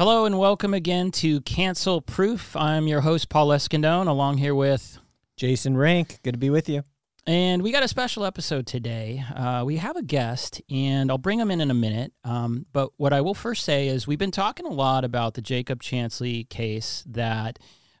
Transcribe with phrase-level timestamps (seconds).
[0.00, 2.56] Hello and welcome again to Cancel Proof.
[2.56, 4.98] I'm your host, Paul Escandone, along here with
[5.36, 6.20] Jason Rank.
[6.22, 6.84] Good to be with you.
[7.26, 9.22] And we got a special episode today.
[9.36, 12.14] Uh, we have a guest, and I'll bring him in in a minute.
[12.24, 15.42] Um, but what I will first say is we've been talking a lot about the
[15.42, 17.58] Jacob Chansley case that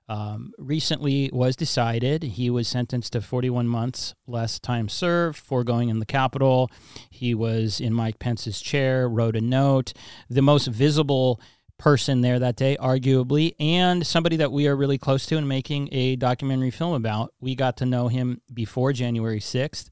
[0.08, 2.22] um, recently was decided.
[2.22, 6.70] He was sentenced to 41 months less time served for going in the Capitol.
[7.10, 9.92] He was in Mike Pence's chair, wrote a note.
[10.30, 11.42] The most visible
[11.80, 15.88] person there that day, arguably, and somebody that we are really close to and making
[15.92, 17.32] a documentary film about.
[17.40, 19.88] We got to know him before January 6th,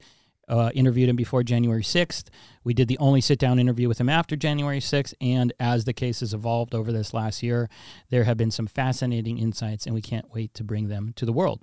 [0.47, 2.25] uh, interviewed him before January 6th.
[2.63, 5.15] We did the only sit down interview with him after January 6th.
[5.19, 7.69] And as the case has evolved over this last year,
[8.11, 11.33] there have been some fascinating insights, and we can't wait to bring them to the
[11.33, 11.59] world.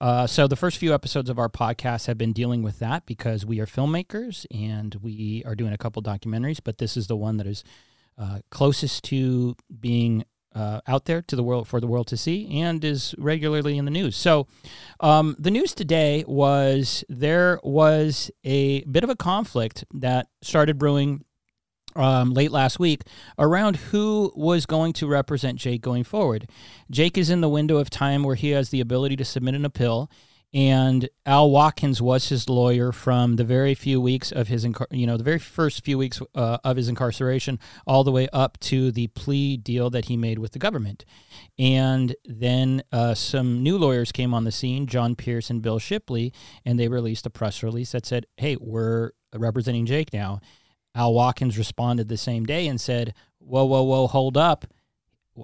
[0.00, 3.44] Uh, so, the first few episodes of our podcast have been dealing with that because
[3.44, 7.36] we are filmmakers and we are doing a couple documentaries, but this is the one
[7.36, 7.62] that is
[8.18, 10.24] uh, closest to being
[10.54, 13.84] uh, out there to the world for the world to see and is regularly in
[13.84, 14.16] the news.
[14.16, 14.46] So,
[15.00, 21.26] um, the news today was there was a bit of a conflict that started brewing
[21.94, 23.02] um, late last week
[23.38, 26.48] around who was going to represent Jake going forward.
[26.90, 29.64] Jake is in the window of time where he has the ability to submit an
[29.64, 30.10] appeal
[30.56, 35.18] and Al Watkins was his lawyer from the very few weeks of his, you know,
[35.18, 39.08] the very first few weeks uh, of his incarceration, all the way up to the
[39.08, 41.04] plea deal that he made with the government.
[41.58, 46.32] And then uh, some new lawyers came on the scene, John Pierce and Bill Shipley,
[46.64, 50.40] and they released a press release that said, "Hey, we're representing Jake now."
[50.94, 54.64] Al Watkins responded the same day and said, "Whoa, whoa, whoa, hold up."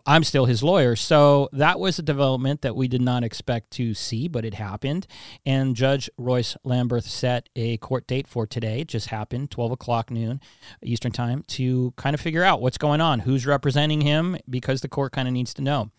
[0.07, 0.97] I'm still his lawyer.
[0.97, 5.07] So that was a development that we did not expect to see, but it happened.
[5.45, 8.81] And Judge Royce Lamberth set a court date for today.
[8.81, 10.41] It just happened, 12 o'clock noon
[10.83, 14.89] Eastern Time, to kind of figure out what's going on, who's representing him, because the
[14.89, 15.91] court kind of needs to know.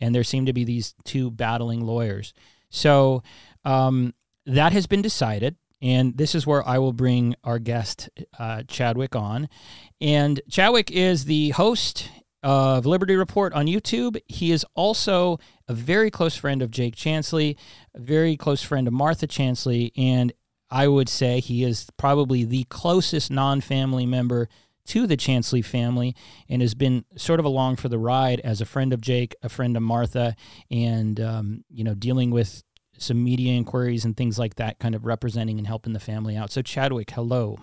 [0.00, 2.34] And there seem to be these two battling lawyers.
[2.70, 3.22] So
[3.64, 4.14] um,
[4.46, 5.56] that has been decided.
[5.80, 9.48] And this is where I will bring our guest, uh, Chadwick, on.
[10.00, 12.10] And Chadwick is the host
[12.42, 14.20] of Liberty Report on YouTube.
[14.26, 17.56] He is also a very close friend of Jake Chansley,
[17.94, 20.32] a very close friend of Martha Chansley, and
[20.70, 24.48] I would say he is probably the closest non family member
[24.86, 26.14] to the Chansley family
[26.48, 29.48] and has been sort of along for the ride as a friend of Jake, a
[29.48, 30.34] friend of Martha,
[30.70, 32.62] and, um, you know, dealing with
[32.96, 36.50] some media inquiries and things like that, kind of representing and helping the family out.
[36.50, 37.58] So, Chadwick, hello.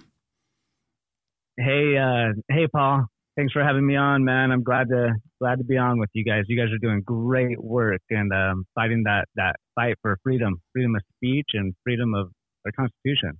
[1.57, 4.51] Hey, uh, hey, Paul thanks for having me on, man.
[4.51, 6.44] I'm glad to glad to be on with you guys.
[6.47, 10.96] You guys are doing great work and um, fighting that that fight for freedom, freedom
[10.96, 12.31] of speech, and freedom of
[12.66, 13.40] our Constitution.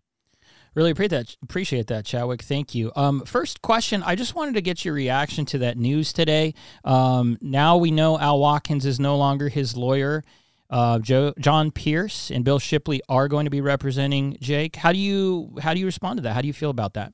[0.75, 1.35] Really appreciate that.
[1.41, 2.41] Appreciate that, Chadwick.
[2.41, 2.91] Thank you.
[2.95, 6.53] Um, first question: I just wanted to get your reaction to that news today.
[6.84, 10.23] Um, now we know Al Watkins is no longer his lawyer.
[10.69, 14.75] Uh, Joe, John Pierce and Bill Shipley are going to be representing Jake.
[14.75, 16.34] How do you how do you respond to that?
[16.34, 17.13] How do you feel about that?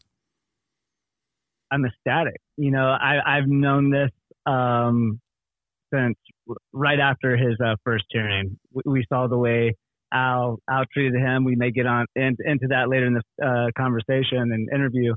[1.71, 2.41] I'm ecstatic.
[2.61, 4.11] You know, I, I've known this
[4.45, 5.19] um,
[5.91, 6.15] since
[6.71, 8.55] right after his uh, first hearing.
[8.71, 9.73] We, we, saw the way
[10.13, 11.43] Al Al treated him.
[11.43, 15.15] We may get on in, into that later in this uh, conversation and interview.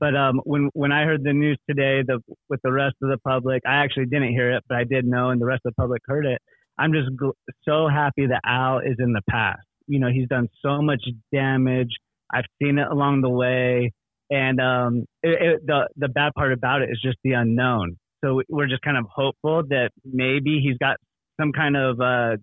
[0.00, 3.18] But um, when when I heard the news today, the with the rest of the
[3.18, 5.82] public, I actually didn't hear it, but I did know, and the rest of the
[5.82, 6.40] public heard it.
[6.78, 7.34] I'm just gl-
[7.68, 9.60] so happy that Al is in the past.
[9.88, 11.04] You know, he's done so much
[11.34, 11.90] damage.
[12.32, 13.92] I've seen it along the way.
[14.30, 17.96] And um, it, it, the the bad part about it is just the unknown.
[18.24, 20.96] So we're just kind of hopeful that maybe he's got
[21.40, 22.36] some kind of uh,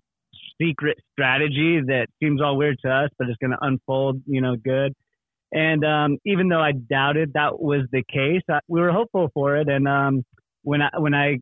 [0.60, 4.56] secret strategy that seems all weird to us, but it's going to unfold, you know,
[4.56, 4.94] good.
[5.52, 9.56] And um, even though I doubted that was the case, I, we were hopeful for
[9.56, 9.68] it.
[9.68, 10.24] And um,
[10.62, 11.38] when I when I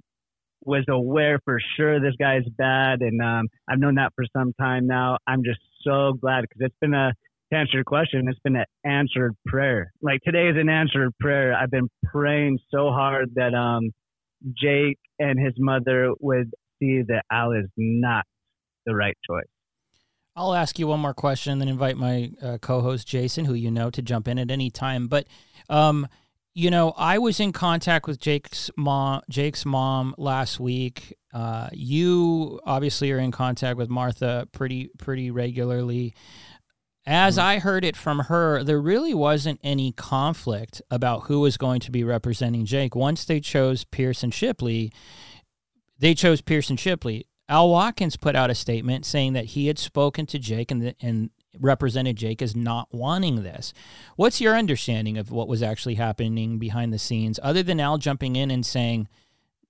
[0.65, 4.87] was aware for sure this guy's bad, and um, I've known that for some time
[4.87, 7.13] now, I'm just so glad because it's been a
[7.55, 9.93] to answer your question, it's been an answered prayer.
[10.03, 11.55] Like today is an answered prayer.
[11.55, 13.91] I've been praying so hard that um,
[14.61, 16.51] Jake and his mother would
[16.81, 18.25] see that Al is not
[18.87, 19.45] the right choice.
[20.37, 23.71] I'll ask you one more question and then invite my uh, co-host Jason, who you
[23.71, 25.07] know, to jump in at any time.
[25.07, 25.29] But
[25.71, 26.09] um,
[26.55, 31.17] you know, I was in contact with Jake's mom, Jake's mom last week.
[31.33, 36.15] Uh, you obviously are in contact with Martha pretty pretty regularly.
[37.07, 37.47] As mm-hmm.
[37.47, 41.91] I heard it from her, there really wasn't any conflict about who was going to
[41.91, 42.95] be representing Jake.
[42.97, 44.93] Once they chose Pierce and Shipley,
[45.99, 47.27] they chose Pierce and Shipley.
[47.49, 51.31] Al Watkins put out a statement saying that he had spoken to Jake and, and
[51.61, 53.75] represented Jake as not wanting this.
[54.17, 58.35] What's your understanding of what was actually happening behind the scenes, other than Al jumping
[58.35, 59.09] in and saying,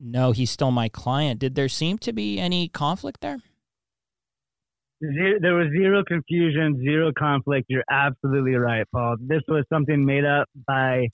[0.00, 1.40] no, he's still my client.
[1.40, 3.38] Did there seem to be any conflict there?
[5.00, 7.66] There was zero confusion, zero conflict.
[7.68, 9.16] You're absolutely right, Paul.
[9.20, 11.08] This was something made up by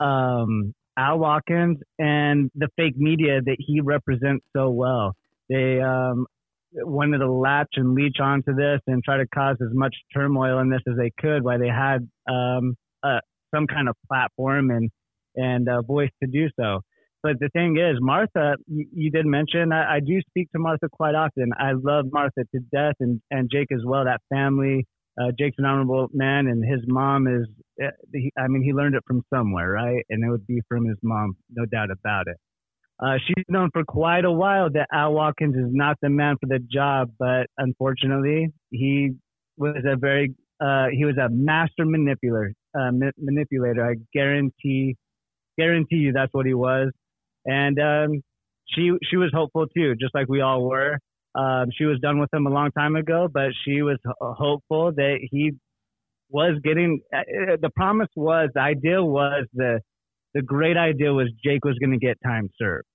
[0.00, 5.14] um, Al Watkins and the fake media that he represents so well.
[5.50, 6.26] They um,
[6.72, 10.70] wanted to latch and leech onto this and try to cause as much turmoil in
[10.70, 13.20] this as they could, while they had um, uh,
[13.54, 14.90] some kind of platform and
[15.36, 16.80] and uh, voice to do so.
[17.24, 20.90] But the thing is, Martha, you, you did mention, I, I, do speak to Martha
[20.92, 21.52] quite often.
[21.58, 24.86] I love Martha to death and, and Jake as well, that family.
[25.18, 27.46] Uh, Jake's an honorable man, and his mom is,
[27.82, 27.86] uh,
[28.38, 30.04] I mean, he learned it from somewhere, right?
[30.10, 32.36] And it would be from his mom, no doubt about it.
[33.02, 36.46] Uh, she's known for quite a while that Al Watkins is not the man for
[36.46, 39.12] the job, but unfortunately, he
[39.56, 42.52] was a very, uh, he was a master manipulator.
[42.78, 43.88] Uh, ma- manipulator.
[43.88, 44.96] I guarantee,
[45.56, 46.90] guarantee you, that's what he was
[47.44, 48.22] and um,
[48.66, 50.98] she she was hopeful too, just like we all were.
[51.34, 55.18] Um, she was done with him a long time ago, but she was hopeful that
[55.30, 55.52] he
[56.30, 57.00] was getting.
[57.12, 59.80] Uh, uh, the promise was the idea was the
[60.34, 62.86] the great idea was Jake was going to get time served,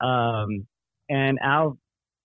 [0.00, 0.66] um,
[1.08, 1.78] and Al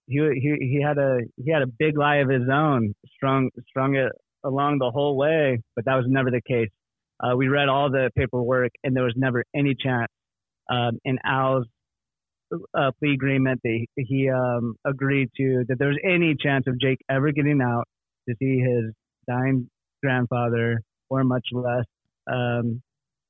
[0.08, 3.96] he, he he had a he had a big lie of his own strung strung
[3.96, 4.12] it
[4.46, 6.70] along the whole way, but that was never the case.
[7.22, 10.10] Uh, we read all the paperwork, and there was never any chance
[10.70, 11.66] um, in Al's
[12.74, 17.32] uh, plea agreement that he, um, agreed to that there's any chance of Jake ever
[17.32, 17.86] getting out
[18.28, 18.94] to see his
[19.28, 19.70] dying
[20.04, 21.86] grandfather, or much less
[22.32, 22.82] um,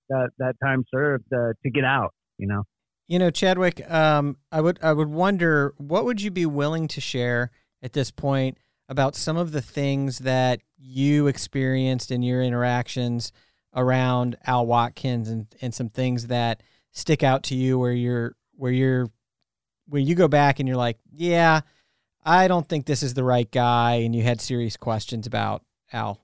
[0.10, 2.14] that that time served uh, to get out.
[2.38, 2.64] You know.
[3.08, 3.90] You know, Chadwick.
[3.90, 7.52] Um, I would I would wonder what would you be willing to share
[7.82, 8.58] at this point
[8.88, 13.32] about some of the things that you experienced in your interactions
[13.76, 18.72] around Al Watkins and, and some things that stick out to you where you're where
[18.72, 19.10] you're
[19.88, 21.62] where you go back and you're like, yeah,
[22.24, 26.20] I don't think this is the right guy, and you had serious questions about Al?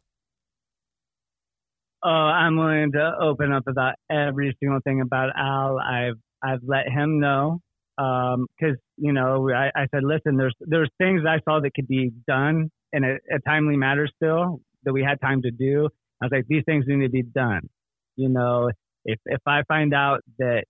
[2.04, 5.80] Oh, I'm willing to open up about every single thing about Al.
[5.80, 7.62] I've I've let him know
[7.98, 11.88] because um, you know I, I said, listen, there's there's things I saw that could
[11.88, 15.90] be done in a, a timely manner still that we had time to do.
[16.22, 17.62] I was like, these things need to be done.
[18.16, 18.70] You know,
[19.06, 20.66] if if I find out that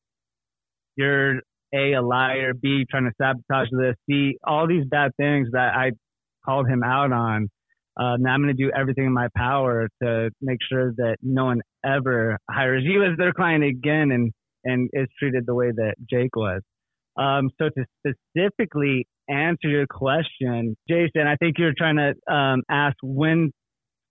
[0.96, 1.40] you're
[1.74, 5.92] a a liar, b trying to sabotage this, c all these bad things that I
[6.46, 7.50] called him out on,
[7.98, 11.46] uh, now I'm going to do everything in my power to make sure that no
[11.46, 14.32] one ever hires you as their client again and
[14.64, 16.62] and is treated the way that Jake was.
[17.18, 22.96] Um, so to specifically answer your question, Jason, I think you're trying to um, ask
[23.02, 23.52] when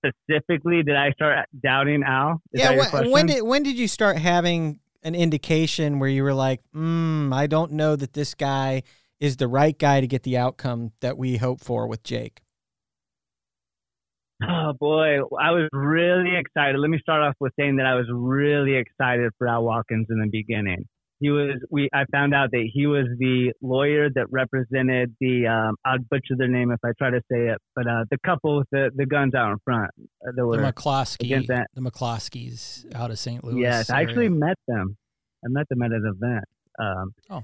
[0.04, 2.40] specifically did I start doubting Al?
[2.52, 6.34] Is yeah, when, when, did when did you start having an indication where you were
[6.34, 8.82] like, mm, I don't know that this guy
[9.20, 12.40] is the right guy to get the outcome that we hope for with Jake?
[14.42, 16.78] Oh boy, I was really excited.
[16.78, 20.18] Let me start off with saying that I was really excited for Al Watkins in
[20.18, 20.86] the beginning
[21.20, 25.76] he was we I found out that he was the lawyer that represented the um,
[25.84, 28.68] I'll butcher their name if I try to say it, but uh, the couple with
[28.72, 29.90] the, the guns out in front.
[29.96, 33.44] Uh, that were the McCloskey, the McCloskeys out of St.
[33.44, 33.62] Louis.
[33.62, 34.00] Yes, area.
[34.00, 34.96] I actually met them.
[35.44, 36.44] I met them at an event.
[36.78, 37.42] Um, oh.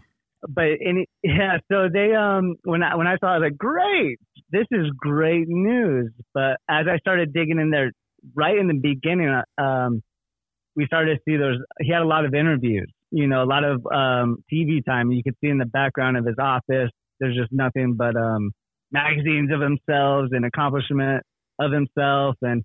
[0.48, 3.58] But any, yeah, so they um when I when I saw it, I was like,
[3.58, 4.18] great,
[4.50, 6.12] this is great news.
[6.34, 7.92] But as I started digging in there,
[8.34, 10.02] right in the beginning, uh, um,
[10.74, 13.64] we started to see there's he had a lot of interviews you know, a lot
[13.64, 15.10] of um, TV time.
[15.10, 18.52] You could see in the background of his office, there's just nothing but um,
[18.92, 21.22] magazines of himself and accomplishment
[21.60, 22.36] of himself.
[22.42, 22.64] And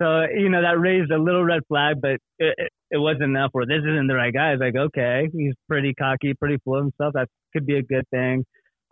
[0.00, 3.50] so, you know, that raised a little red flag, but it, it, it wasn't enough
[3.52, 4.52] where this isn't the right guy.
[4.52, 7.14] It's like, okay, he's pretty cocky, pretty full of himself.
[7.14, 8.44] That could be a good thing.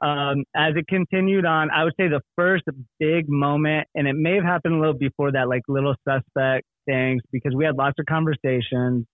[0.02, 2.64] Um, as it continued on, I would say the first
[2.99, 7.23] big moment, and it may have happened a little before that, like little suspect things,
[7.30, 9.06] because we had lots of conversations.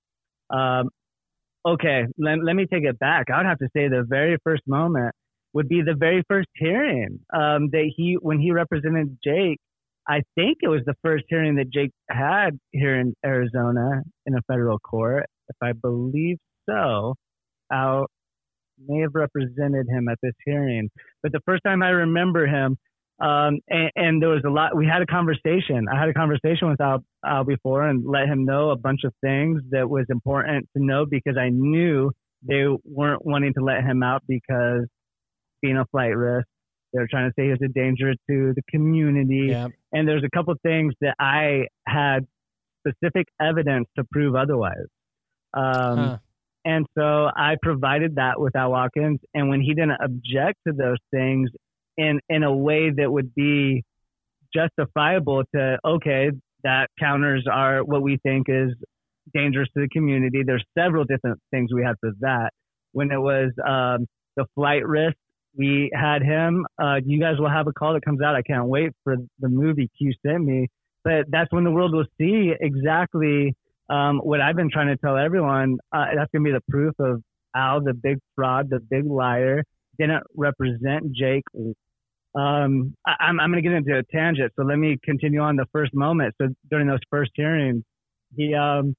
[0.51, 0.89] Um,
[1.67, 3.27] okay, let, let me take it back.
[3.33, 5.15] I would have to say the very first moment
[5.53, 9.59] would be the very first hearing um, that he, when he represented Jake.
[10.09, 14.43] I think it was the first hearing that Jake had here in Arizona in a
[14.47, 15.27] federal court.
[15.49, 16.39] If I believe
[16.69, 17.15] so,
[17.71, 18.05] I
[18.87, 20.91] may have represented him at this hearing.
[21.23, 22.79] But the first time I remember him,
[23.21, 24.77] um, and, and, there was a lot.
[24.77, 25.87] We had a conversation.
[25.93, 29.13] I had a conversation with Al, Al before and let him know a bunch of
[29.21, 32.13] things that was important to know because I knew
[32.47, 34.87] they weren't wanting to let him out because
[35.61, 36.47] being a flight risk.
[36.93, 39.49] They were trying to say he was a danger to the community.
[39.51, 39.69] Yeah.
[39.93, 42.27] And there's a couple things that I had
[42.87, 44.87] specific evidence to prove otherwise.
[45.55, 46.19] Um, huh.
[46.65, 49.21] And so I provided that with Al Watkins.
[49.35, 51.51] And when he didn't object to those things
[51.99, 53.85] in, in a way that would be
[54.55, 56.31] justifiable to, okay,
[56.65, 58.71] that counters are what we think is
[59.35, 60.43] dangerous to the community.
[60.47, 62.51] There's several different things we had for that.
[62.93, 65.17] When it was um, the flight risk,
[65.57, 66.65] we had him.
[66.83, 68.35] Uh, you guys will have a call that comes out.
[68.35, 70.69] I can't wait for the movie Q sent me.
[71.05, 73.55] But that's when the world will see exactly
[73.89, 75.79] um, what I've been trying to tell everyone.
[75.93, 77.23] Uh, that's going to be the proof of
[77.55, 79.65] Al, the big fraud, the big liar,
[79.99, 81.45] didn't represent Jake.
[82.39, 84.53] Um, I, I'm, I'm going to get into a tangent.
[84.57, 86.35] So let me continue on the first moment.
[86.41, 87.83] So during those first hearings,
[88.37, 88.95] he, um,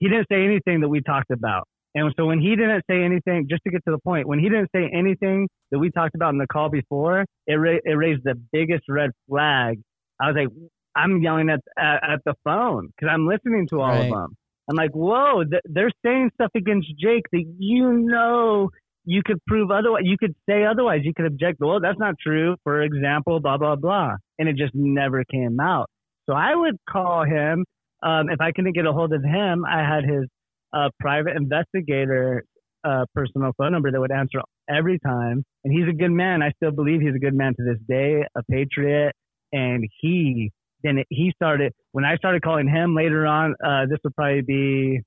[0.00, 1.68] he didn't say anything that we talked about.
[1.94, 4.48] And so when he didn't say anything, just to get to the point, when he
[4.48, 8.22] didn't say anything that we talked about in the call before, it, ra- it raised
[8.24, 9.80] the biggest red flag.
[10.20, 10.48] I was like,
[10.94, 14.04] I'm yelling at at, at the phone because I'm listening to all right.
[14.04, 14.36] of them.
[14.68, 18.70] I'm like, whoa, th- they're saying stuff against Jake that you know
[19.04, 20.02] you could prove otherwise.
[20.04, 21.00] You could say otherwise.
[21.04, 21.58] You could object.
[21.60, 22.56] Well, that's not true.
[22.64, 25.88] For example, blah blah blah, and it just never came out.
[26.28, 27.64] So I would call him
[28.02, 29.64] um, if I couldn't get a hold of him.
[29.64, 30.26] I had his
[30.72, 32.44] uh, private investigator
[32.84, 36.42] uh, personal phone number that would answer every time, and he's a good man.
[36.42, 39.12] I still believe he's a good man to this day, a patriot,
[39.52, 40.50] and he
[40.82, 43.54] then he started when I started calling him later on.
[43.64, 45.00] Uh, this would probably be,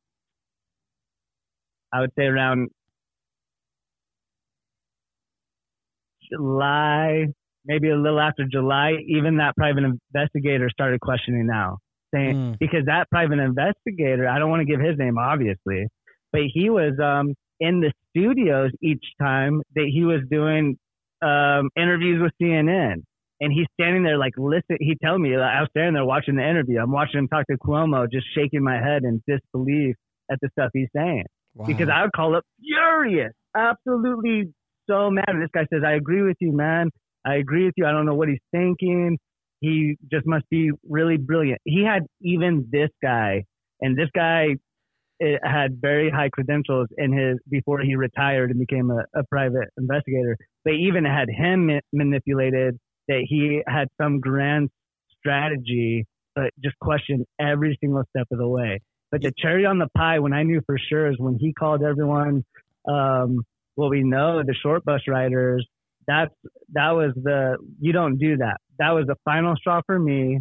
[1.93, 2.69] I would say around
[6.31, 7.27] July,
[7.65, 8.93] maybe a little after July.
[9.07, 11.77] Even that private investigator started questioning now,
[12.13, 12.59] saying mm.
[12.59, 15.87] because that private investigator, I don't want to give his name obviously,
[16.31, 20.77] but he was um, in the studios each time that he was doing
[21.21, 23.03] um, interviews with CNN
[23.41, 26.47] and he's standing there like listen he told me I was standing there watching the
[26.47, 26.79] interview.
[26.79, 29.95] I'm watching him talk to Cuomo, just shaking my head in disbelief
[30.31, 31.25] at the stuff he's saying.
[31.55, 31.65] Wow.
[31.65, 34.53] Because I would call up furious, absolutely
[34.89, 35.25] so mad.
[35.27, 36.89] And this guy says, I agree with you, man.
[37.25, 37.85] I agree with you.
[37.85, 39.17] I don't know what he's thinking.
[39.59, 41.61] He just must be really brilliant.
[41.65, 43.43] He had even this guy,
[43.79, 44.55] and this guy
[45.21, 49.69] eh, had very high credentials in his before he retired and became a, a private
[49.77, 50.35] investigator.
[50.65, 54.69] They even had him manipulated that he had some grand
[55.19, 58.79] strategy, but just questioned every single step of the way.
[59.11, 61.83] But the cherry on the pie, when I knew for sure, is when he called
[61.83, 62.43] everyone
[62.87, 63.43] um,
[63.75, 65.65] what we know, the short bus riders.
[66.07, 66.33] That's
[66.73, 68.57] that was the you don't do that.
[68.79, 70.39] That was the final straw for me.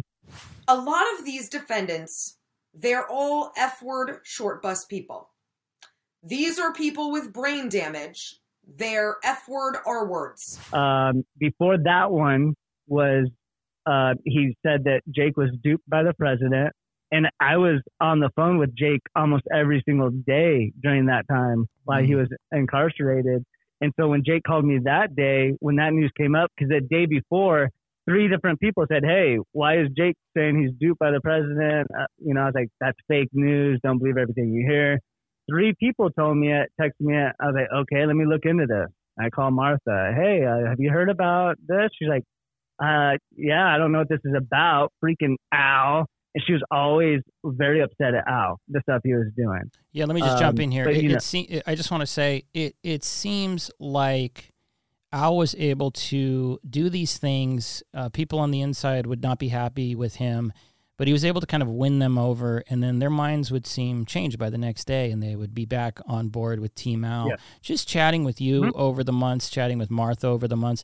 [0.67, 2.37] A lot of these defendants,
[2.73, 5.29] they're all F word short bus people.
[6.23, 8.35] These are people with brain damage.
[8.67, 10.59] They're F word R words.
[10.71, 12.53] Um, before that one,
[12.87, 13.29] was
[13.85, 16.71] uh, he said that Jake was duped by the president.
[17.13, 21.65] And I was on the phone with Jake almost every single day during that time
[21.91, 22.19] while he mm-hmm.
[22.19, 23.43] was incarcerated.
[23.81, 26.79] And so when Jake called me that day, when that news came up, because the
[26.79, 27.69] day before,
[28.07, 31.87] three different people said, Hey, why is Jake saying he's duped by the president?
[31.93, 33.79] Uh, you know, I was like, That's fake news.
[33.83, 34.99] Don't believe everything you hear.
[35.49, 37.33] Three people told me it, texted me it.
[37.41, 38.87] I was like, Okay, let me look into this.
[39.19, 40.13] I call Martha.
[40.15, 41.89] Hey, uh, have you heard about this?
[41.99, 42.23] She's like,
[42.81, 44.91] uh, yeah, I don't know what this is about.
[45.03, 46.07] Freaking Al.
[46.33, 49.69] And she was always very upset at Al, the stuff he was doing.
[49.91, 50.87] Yeah, let me just um, jump in here.
[50.87, 54.53] It, it se- I just want to say it, it seems like
[55.11, 57.83] Al was able to do these things.
[57.93, 60.53] Uh, people on the inside would not be happy with him
[61.01, 63.65] but he was able to kind of win them over and then their minds would
[63.65, 67.03] seem changed by the next day and they would be back on board with team
[67.03, 67.35] al yeah.
[67.59, 68.79] just chatting with you mm-hmm.
[68.79, 70.83] over the months chatting with martha over the months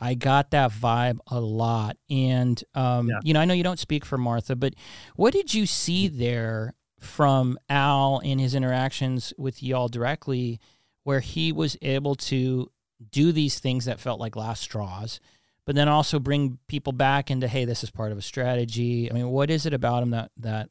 [0.00, 1.96] i got that vibe a lot.
[2.10, 3.18] And um, yeah.
[3.22, 4.74] you know i know you don't speak for martha but
[5.16, 10.60] what did you see there from al in his interactions with y'all directly
[11.04, 12.70] where he was able to
[13.10, 15.20] do these things that felt like last straws
[15.68, 19.10] but then also bring people back into hey this is part of a strategy?
[19.10, 20.70] I mean what is it about him that that,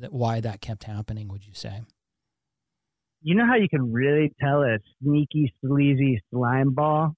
[0.00, 1.80] that why that kept happening would you say?
[3.22, 7.16] You know how you can really tell a sneaky sleazy slime ball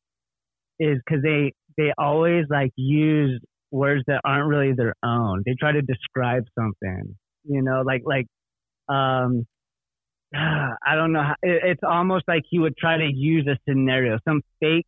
[0.79, 3.41] is because they they always like use
[3.71, 8.27] words that aren't really their own they try to describe something you know like like
[8.89, 9.47] um
[10.35, 14.19] i don't know how, it, it's almost like he would try to use a scenario
[14.27, 14.87] some fake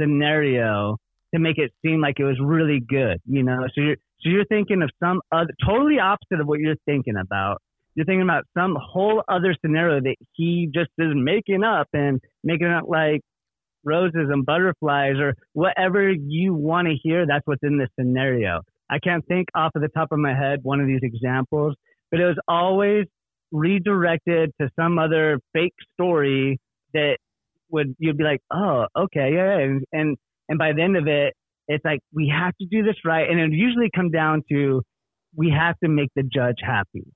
[0.00, 0.96] scenario
[1.34, 3.66] to make it seem like it was really good, you know.
[3.74, 7.62] So you're so you're thinking of some other totally opposite of what you're thinking about.
[7.94, 12.68] You're thinking about some whole other scenario that he just is making up and making
[12.68, 13.20] it like
[13.84, 17.26] roses and butterflies or whatever you want to hear.
[17.26, 18.60] That's what's in this scenario.
[18.90, 21.76] I can't think off of the top of my head one of these examples,
[22.10, 23.06] but it was always
[23.52, 26.58] redirected to some other fake story
[26.94, 27.16] that
[27.70, 30.16] would you'd be like, oh, okay, yeah, and and
[30.48, 31.34] and by the end of it,
[31.68, 34.82] it's like we have to do this right, and it usually come down to
[35.36, 37.06] we have to make the judge happy.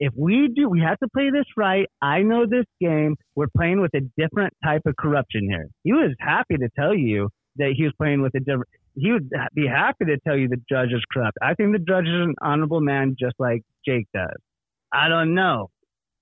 [0.00, 1.86] If we do, we have to play this right.
[2.02, 3.16] I know this game.
[3.36, 5.68] We're playing with a different type of corruption here.
[5.84, 8.68] He was happy to tell you that he was playing with a different.
[8.96, 11.36] He would be happy to tell you the judge is corrupt.
[11.42, 14.36] I think the judge is an honorable man, just like Jake does.
[14.92, 15.70] I don't know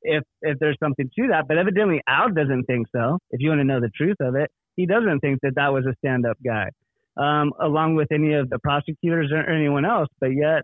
[0.02, 3.18] if if there's something to that, but evidently Al doesn't think so.
[3.30, 5.84] If you want to know the truth of it, he doesn't think that that was
[5.86, 6.70] a stand-up guy,
[7.16, 10.08] um, along with any of the prosecutors or anyone else.
[10.20, 10.62] But yet,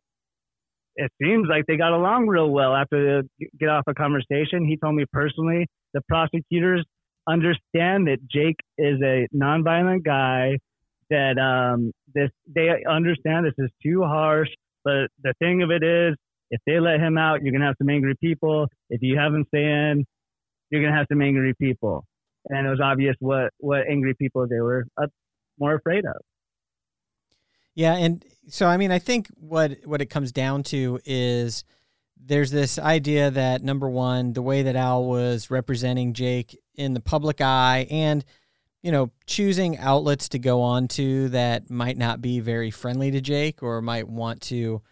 [0.99, 4.67] it seems like they got along real well after they get off a conversation.
[4.67, 6.85] He told me personally the prosecutors
[7.29, 10.59] understand that Jake is a nonviolent guy.
[11.09, 14.49] That um, this they understand this is too harsh.
[14.85, 16.17] But the thing of it is,
[16.51, 18.67] if they let him out, you're gonna have some angry people.
[18.91, 20.05] If you have him stay in,
[20.71, 22.05] you're gonna have some angry people.
[22.47, 25.07] And it was obvious what what angry people they were uh,
[25.61, 26.17] more afraid of.
[27.79, 31.63] Yeah, and so I mean, I think what what it comes down to is
[32.21, 37.01] there's this idea that number one, the way that Al was representing Jake in the
[37.01, 38.25] public eye, and
[38.83, 43.21] you know, choosing outlets to go on to that might not be very friendly to
[43.21, 44.83] Jake or might want to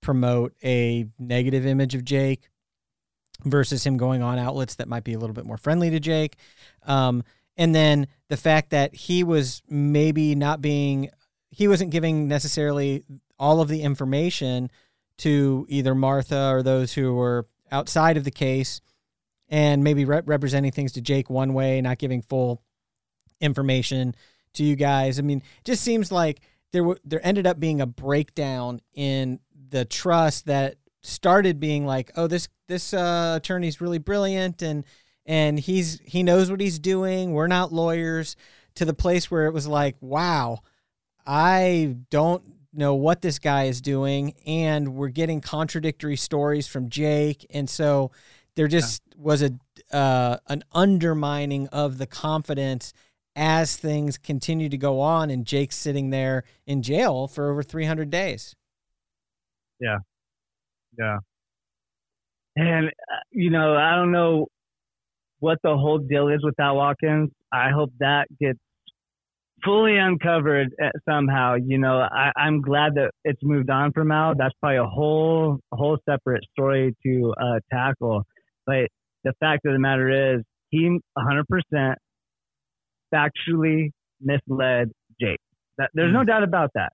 [0.00, 2.48] promote a negative image of Jake
[3.44, 6.36] versus him going on outlets that might be a little bit more friendly to Jake.
[6.84, 7.22] Um,
[7.58, 11.10] and then the fact that he was maybe not being,
[11.54, 13.04] he wasn't giving necessarily
[13.38, 14.70] all of the information
[15.18, 18.80] to either Martha or those who were outside of the case
[19.48, 22.62] and maybe re- representing things to Jake one way, not giving full
[23.40, 24.14] information
[24.54, 25.18] to you guys.
[25.18, 26.40] I mean, just seems like
[26.72, 32.10] there w- there ended up being a breakdown in the trust that started being like,
[32.16, 34.84] oh, this this uh, attorney's really brilliant and
[35.26, 37.32] and he's he knows what he's doing.
[37.32, 38.36] We're not lawyers.
[38.78, 40.58] To the place where it was like, wow,
[41.26, 47.46] I don't know what this guy is doing, and we're getting contradictory stories from Jake,
[47.50, 48.10] and so
[48.56, 49.22] there just yeah.
[49.22, 49.50] was a
[49.92, 52.92] uh, an undermining of the confidence
[53.36, 58.10] as things continue to go on, and Jake's sitting there in jail for over 300
[58.10, 58.54] days.
[59.80, 59.98] Yeah.
[60.98, 61.18] Yeah.
[62.56, 64.46] And, uh, you know, I don't know
[65.40, 67.30] what the whole deal is with Al Watkins.
[67.52, 68.58] I hope that gets
[69.64, 71.54] fully uncovered uh, somehow.
[71.54, 74.34] You know, I, I'm glad that it's moved on from Al.
[74.36, 78.22] That's probably a whole, whole separate story to uh, tackle.
[78.66, 78.88] But
[79.24, 81.94] the fact of the matter is, he 100%
[83.14, 85.38] factually misled Jake.
[85.78, 86.26] That, there's no mm.
[86.26, 86.92] doubt about that.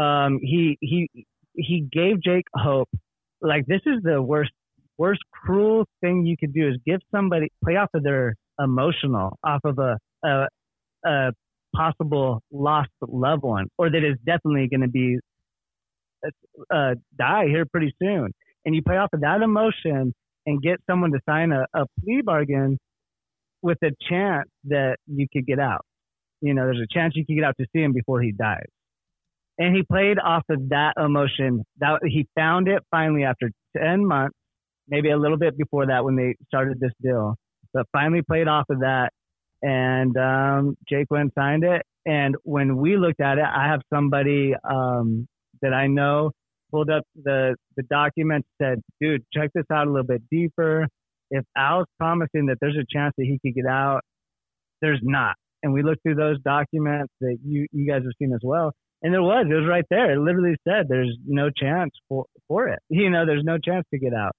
[0.00, 1.08] Um, he he
[1.54, 2.88] he gave Jake hope.
[3.40, 4.52] Like this is the worst
[4.98, 9.60] worst cruel thing you could do is give somebody play off of their emotional off
[9.64, 10.46] of a a,
[11.04, 11.32] a
[11.74, 15.18] possible lost loved one or that is definitely going to be
[16.72, 18.30] uh, die here pretty soon
[18.64, 20.14] and you play off of that emotion
[20.46, 22.78] and get someone to sign a, a plea bargain
[23.62, 25.84] with a chance that you could get out
[26.40, 28.66] you know there's a chance you could get out to see him before he dies
[29.58, 31.64] and he played off of that emotion.
[31.78, 34.36] That he found it finally after ten months,
[34.88, 37.36] maybe a little bit before that when they started this deal,
[37.72, 39.10] but finally played off of that.
[39.62, 41.82] And um, Jake went signed it.
[42.04, 45.26] And when we looked at it, I have somebody um,
[45.60, 46.32] that I know
[46.70, 50.88] pulled up the the document, said, "Dude, check this out a little bit deeper.
[51.30, 54.00] If Al's promising that there's a chance that he could get out,
[54.80, 58.40] there's not." And we looked through those documents that you you guys have seen as
[58.42, 58.72] well
[59.02, 60.12] and there was, it was right there.
[60.12, 62.78] It literally said there's no chance for, for it.
[62.88, 64.32] You know, there's no chance to get out.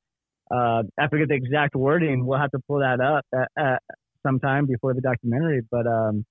[0.49, 2.25] Uh, I forget the exact wording.
[2.25, 3.81] We'll have to pull that up at, at
[4.25, 5.61] sometime before the documentary.
[5.69, 6.25] But um,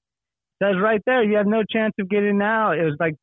[0.60, 2.78] it says right there, you have no chance of getting out.
[2.78, 3.14] It was like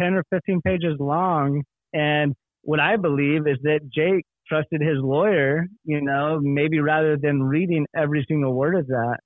[0.00, 1.62] 10 or 15 pages long.
[1.92, 7.42] And what I believe is that Jake trusted his lawyer, you know, maybe rather than
[7.42, 9.18] reading every single word of that.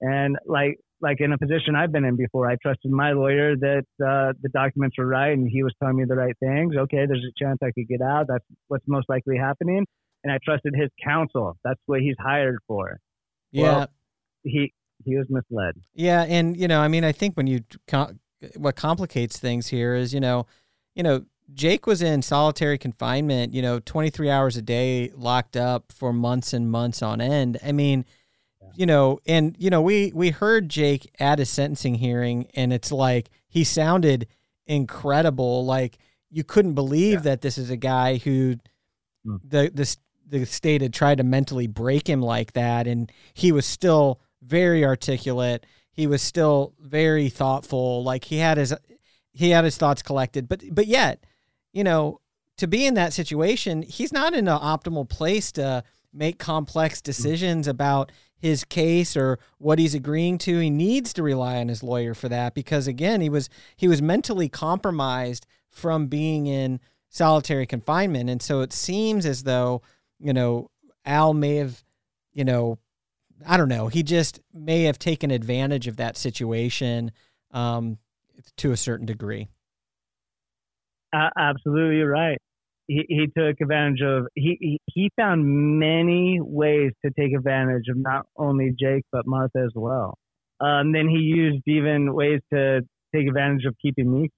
[0.00, 2.50] And like like in a position I've been in before.
[2.50, 6.04] I trusted my lawyer that uh, the documents were right and he was telling me
[6.08, 6.74] the right things.
[6.76, 8.26] Okay, there's a chance I could get out.
[8.28, 9.84] That's what's most likely happening.
[10.24, 11.58] And I trusted his counsel.
[11.62, 12.98] That's what he's hired for.
[13.52, 13.62] Yeah.
[13.62, 13.86] Well,
[14.44, 14.72] he
[15.04, 15.74] he was misled.
[15.94, 17.60] Yeah, and you know, I mean, I think when you
[18.56, 20.46] what complicates things here is, you know,
[20.94, 25.92] you know, Jake was in solitary confinement, you know, 23 hours a day locked up
[25.92, 27.58] for months and months on end.
[27.64, 28.04] I mean,
[28.74, 32.90] you know, and you know, we we heard Jake at a sentencing hearing, and it's
[32.90, 34.26] like he sounded
[34.66, 35.64] incredible.
[35.64, 35.98] Like
[36.30, 37.20] you couldn't believe yeah.
[37.20, 38.56] that this is a guy who
[39.26, 39.40] mm.
[39.44, 43.66] the this the state had tried to mentally break him like that, and he was
[43.66, 45.66] still very articulate.
[45.92, 48.02] He was still very thoughtful.
[48.02, 48.74] Like he had his
[49.32, 51.24] he had his thoughts collected, but but yet,
[51.72, 52.20] you know,
[52.56, 57.06] to be in that situation, he's not in an optimal place to make complex mm-hmm.
[57.06, 60.58] decisions about his case or what he's agreeing to.
[60.58, 64.02] He needs to rely on his lawyer for that because again, he was he was
[64.02, 69.82] mentally compromised from being in solitary confinement, and so it seems as though
[70.20, 70.70] you know
[71.04, 71.82] Al may have
[72.32, 72.78] you know
[73.46, 77.10] I don't know he just may have taken advantage of that situation
[77.52, 77.98] um,
[78.56, 79.48] to a certain degree.
[81.14, 82.38] Uh, absolutely right.
[82.86, 87.96] He, he took advantage of he, he he found many ways to take advantage of
[87.96, 90.18] not only Jake but Martha as well.
[90.60, 92.82] Um, then he used even ways to
[93.14, 94.28] take advantage of keeping me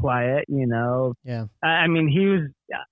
[0.00, 0.44] quiet.
[0.46, 1.14] You know.
[1.24, 1.46] Yeah.
[1.64, 2.42] I, I mean, he was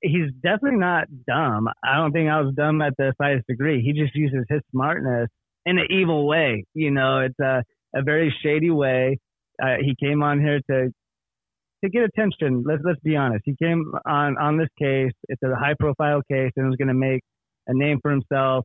[0.03, 1.69] he's definitely not dumb.
[1.85, 3.83] I don't think I was dumb at the slightest degree.
[3.83, 5.29] He just uses his smartness
[5.67, 6.65] in an evil way.
[6.75, 7.63] You know, it's a
[7.95, 9.19] a very shady way.
[9.63, 10.91] Uh, he came on here to
[11.85, 12.65] to get attention.
[12.67, 13.43] Let's let's be honest.
[13.45, 15.13] He came on on this case.
[15.29, 17.23] It's a high profile case, and was going to make
[17.67, 18.65] a name for himself.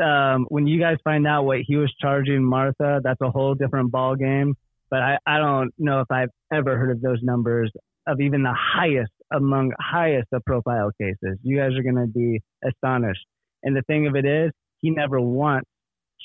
[0.00, 3.90] Um, when you guys find out what he was charging Martha, that's a whole different
[3.90, 4.54] ball game.
[4.88, 7.72] But I, I don't know if I've ever heard of those numbers
[8.06, 11.38] of even the highest among highest of profile cases.
[11.42, 13.24] You guys are going to be astonished.
[13.62, 15.66] And the thing of it is, he never once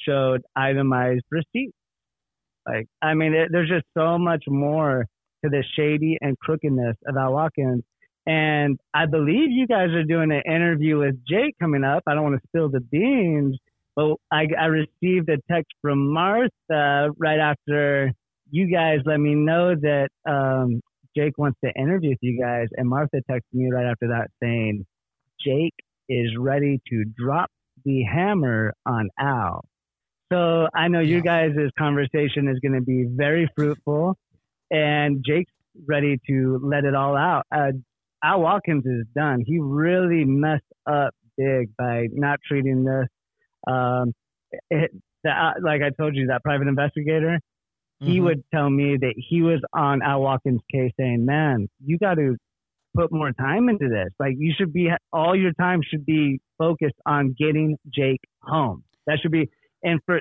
[0.08, 1.76] showed itemized receipts.
[2.68, 5.06] Like, I mean, it, there's just so much more
[5.44, 7.84] to the shady and crookedness of Al Watkins.
[8.28, 12.04] And I believe you guys are doing an interview with Jake coming up.
[12.08, 13.58] I don't want to spill the beans,
[13.96, 18.12] but I, I received a text from Martha right after
[18.50, 20.82] you guys let me know that um,
[21.16, 22.68] Jake wants to interview with you guys.
[22.76, 24.86] And Martha texted me right after that saying,
[25.40, 25.76] Jake
[26.10, 27.50] is ready to drop
[27.84, 29.64] the hammer on Al.
[30.32, 34.18] So I know you guys' conversation is going to be very fruitful
[34.72, 35.52] and Jake's
[35.86, 37.44] ready to let it all out.
[37.54, 37.72] Uh,
[38.24, 39.44] Al Watkins is done.
[39.46, 43.08] He really messed up big by not treating this.
[43.68, 44.14] Um,
[44.70, 44.92] it,
[45.24, 47.40] the, uh, like I told you, that private investigator,
[48.02, 48.12] mm-hmm.
[48.12, 52.16] he would tell me that he was on Al Watkins' case, saying, "Man, you got
[52.16, 52.36] to
[52.96, 54.10] put more time into this.
[54.20, 58.84] Like you should be all your time should be focused on getting Jake home.
[59.08, 59.50] That should be."
[59.86, 60.20] And for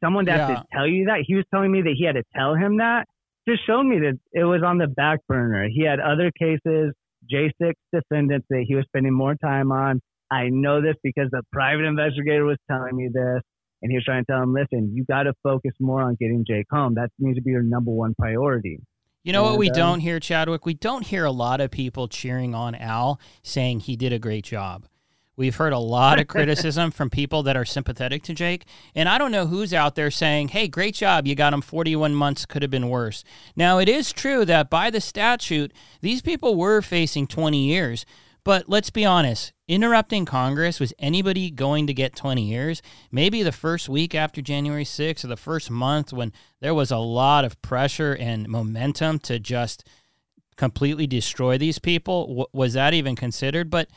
[0.00, 0.46] someone to yeah.
[0.46, 2.76] have to tell you that, he was telling me that he had to tell him
[2.76, 3.06] that
[3.48, 5.68] just showed me that it was on the back burner.
[5.68, 6.92] He had other cases,
[7.32, 10.00] J6 defendants that he was spending more time on.
[10.30, 13.42] I know this because the private investigator was telling me this,
[13.82, 16.44] and he was trying to tell him, listen, you got to focus more on getting
[16.46, 16.94] Jake home.
[16.94, 18.80] That needs to be your number one priority.
[19.22, 20.66] You know what we um, don't hear, Chadwick?
[20.66, 24.44] We don't hear a lot of people cheering on Al saying he did a great
[24.44, 24.86] job.
[25.36, 28.64] We've heard a lot of criticism from people that are sympathetic to Jake.
[28.94, 31.26] And I don't know who's out there saying, hey, great job.
[31.26, 33.22] You got him 41 months, could have been worse.
[33.54, 38.06] Now, it is true that by the statute, these people were facing 20 years.
[38.46, 42.80] But let's be honest, interrupting Congress, was anybody going to get 20 years?
[43.10, 46.98] Maybe the first week after January 6th or the first month when there was a
[46.98, 49.84] lot of pressure and momentum to just
[50.56, 52.48] completely destroy these people.
[52.52, 53.68] was that even considered?
[53.68, 53.88] But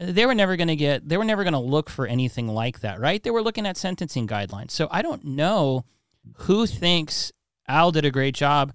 [0.00, 2.80] they were never going to get they were never going to look for anything like
[2.80, 3.22] that right?
[3.22, 4.70] They were looking at sentencing guidelines.
[4.70, 5.84] So i don't know
[6.38, 7.32] who thinks
[7.68, 8.72] al did a great job.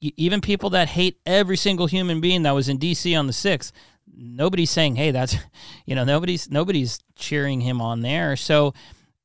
[0.00, 3.72] Even people that hate every single human being that was in dc on the 6th
[4.16, 5.36] nobody's saying hey that's
[5.86, 8.36] you know nobody's nobody's cheering him on there.
[8.36, 8.72] So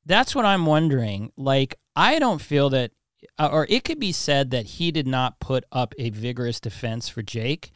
[0.06, 1.32] that's what i'm wondering.
[1.38, 2.92] Like i don't feel that
[3.38, 7.08] uh, or it could be said that he did not put up a vigorous defense
[7.08, 7.72] for jake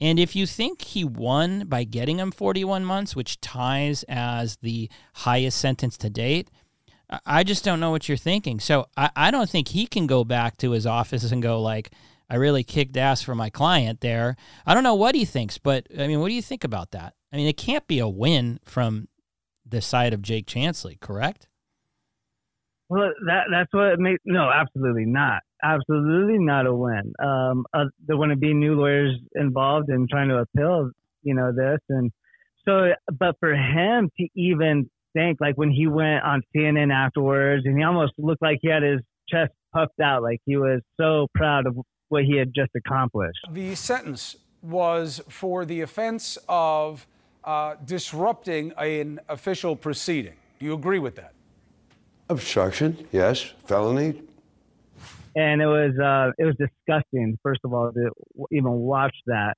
[0.00, 4.88] and if you think he won by getting him 41 months, which ties as the
[5.14, 6.50] highest sentence to date,
[7.26, 8.60] I just don't know what you're thinking.
[8.60, 11.90] So I, I don't think he can go back to his office and go like,
[12.30, 14.36] I really kicked ass for my client there.
[14.64, 17.14] I don't know what he thinks, but I mean, what do you think about that?
[17.32, 19.08] I mean, it can't be a win from
[19.66, 21.48] the side of Jake Chansley, correct?
[22.88, 24.20] Well, that that's what it makes.
[24.24, 25.42] No, absolutely not.
[25.62, 27.12] Absolutely not a win.
[27.22, 30.90] Um, uh, there want to be new lawyers involved in trying to appeal,
[31.22, 32.10] you know, this, and
[32.66, 32.92] so.
[33.18, 37.84] But for him to even think, like when he went on CNN afterwards, and he
[37.84, 41.76] almost looked like he had his chest puffed out, like he was so proud of
[42.08, 43.38] what he had just accomplished.
[43.50, 47.06] The sentence was for the offense of
[47.44, 50.34] uh, disrupting an official proceeding.
[50.58, 51.32] Do you agree with that?
[52.28, 53.52] Obstruction, yes.
[53.64, 54.22] Felony.
[55.36, 57.38] And it was uh, it was disgusting.
[57.42, 58.10] First of all, to
[58.50, 59.54] even watch that,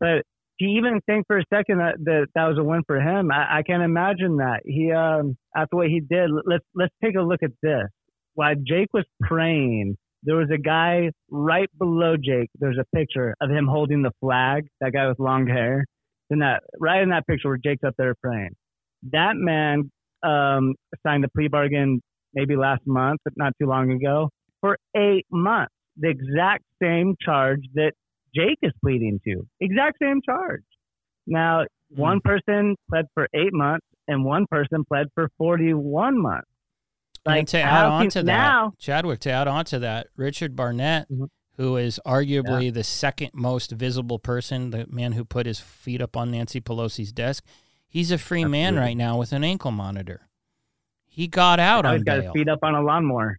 [0.00, 0.22] but
[0.60, 3.58] to even think for a second that that, that was a win for him, I,
[3.58, 4.60] I can't imagine that.
[4.64, 7.86] He um after what he did, let's let's take a look at this.
[8.34, 12.48] While Jake was praying, there was a guy right below Jake.
[12.58, 14.66] There's a picture of him holding the flag.
[14.80, 15.84] That guy with long hair.
[16.30, 18.50] In that right in that picture where Jake's up there praying.
[19.12, 19.90] That man
[20.22, 20.74] um,
[21.06, 22.00] signed a plea bargain
[22.34, 24.30] maybe last month, but not too long ago,
[24.62, 25.74] for eight months.
[25.98, 27.92] The exact same charge that
[28.34, 29.46] Jake is pleading to.
[29.60, 30.62] Exact same charge.
[31.26, 31.98] Now, mm.
[31.98, 36.48] one person pled for eight months and one person pled for 41 months.
[37.24, 40.56] Like, and to add on to now, that, Chadwick, to add on to that, Richard
[40.56, 41.26] Barnett, mm-hmm.
[41.56, 42.70] who is arguably yeah.
[42.72, 47.12] the second most visible person, the man who put his feet up on Nancy Pelosi's
[47.12, 47.44] desk,
[47.88, 48.58] he's a free Absolutely.
[48.58, 50.28] man right now with an ankle monitor.
[51.06, 52.22] He got out on he's got bail.
[52.22, 53.38] his feet up on a lawnmower.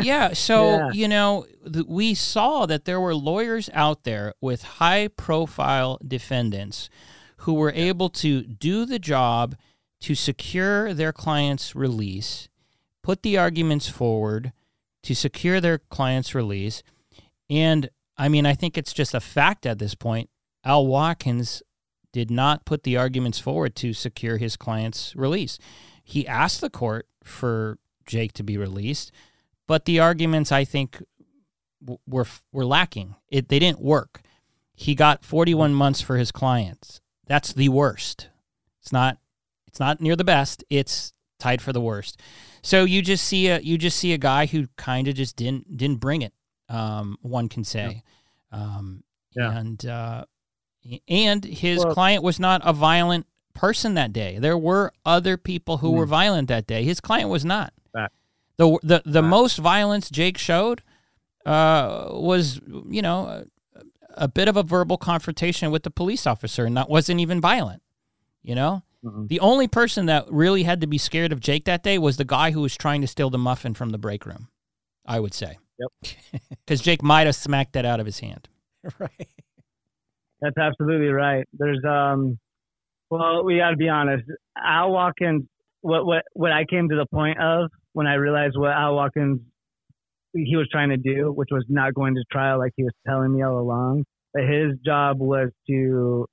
[0.00, 0.32] Yeah.
[0.34, 0.90] So, yeah.
[0.92, 6.88] you know, th- we saw that there were lawyers out there with high profile defendants
[7.38, 9.56] who were able to do the job
[10.00, 12.48] to secure their client's release,
[13.02, 14.52] put the arguments forward
[15.02, 16.82] to secure their client's release.
[17.48, 20.30] And I mean, I think it's just a fact at this point.
[20.64, 21.62] Al Watkins
[22.12, 25.58] did not put the arguments forward to secure his client's release.
[26.02, 29.12] He asked the court for Jake to be released,
[29.66, 31.02] but the arguments I think
[32.06, 33.16] were were lacking.
[33.28, 34.22] It they didn't work.
[34.74, 37.00] He got 41 months for his clients.
[37.26, 38.28] That's the worst.
[38.82, 39.18] It's not
[39.66, 40.64] it's not near the best.
[40.70, 42.20] It's tied for the worst.
[42.62, 45.76] So you just see a you just see a guy who kind of just didn't
[45.76, 46.32] didn't bring it.
[46.68, 48.02] Um, one can say,
[48.52, 48.58] yeah.
[48.58, 49.04] Um,
[49.36, 49.56] yeah.
[49.56, 50.24] and uh,
[51.08, 54.38] and his well, client was not a violent person that day.
[54.38, 55.96] There were other people who mm.
[55.96, 56.82] were violent that day.
[56.84, 57.72] His client was not.
[58.58, 59.30] The the the Back.
[59.30, 60.82] most violence Jake showed
[61.44, 66.64] uh, was you know a, a, bit of a verbal confrontation with the police officer,
[66.64, 67.82] and that wasn't even violent.
[68.42, 69.26] You know, mm-hmm.
[69.26, 72.24] the only person that really had to be scared of Jake that day was the
[72.24, 74.48] guy who was trying to steal the muffin from the break room.
[75.06, 75.58] I would say.
[75.78, 76.14] Yep.
[76.66, 78.48] Because Jake might have smacked that out of his hand.
[79.00, 79.28] Right.
[80.40, 81.44] That's absolutely right.
[81.52, 82.38] There's um
[83.10, 84.24] well, we got to be honest.
[84.56, 85.44] Al Watkins,
[85.80, 89.40] what what what I came to the point of when I realized what Al Watkins
[90.34, 93.34] he was trying to do, which was not going to trial like he was telling
[93.34, 94.04] me all along,
[94.34, 96.26] but his job was to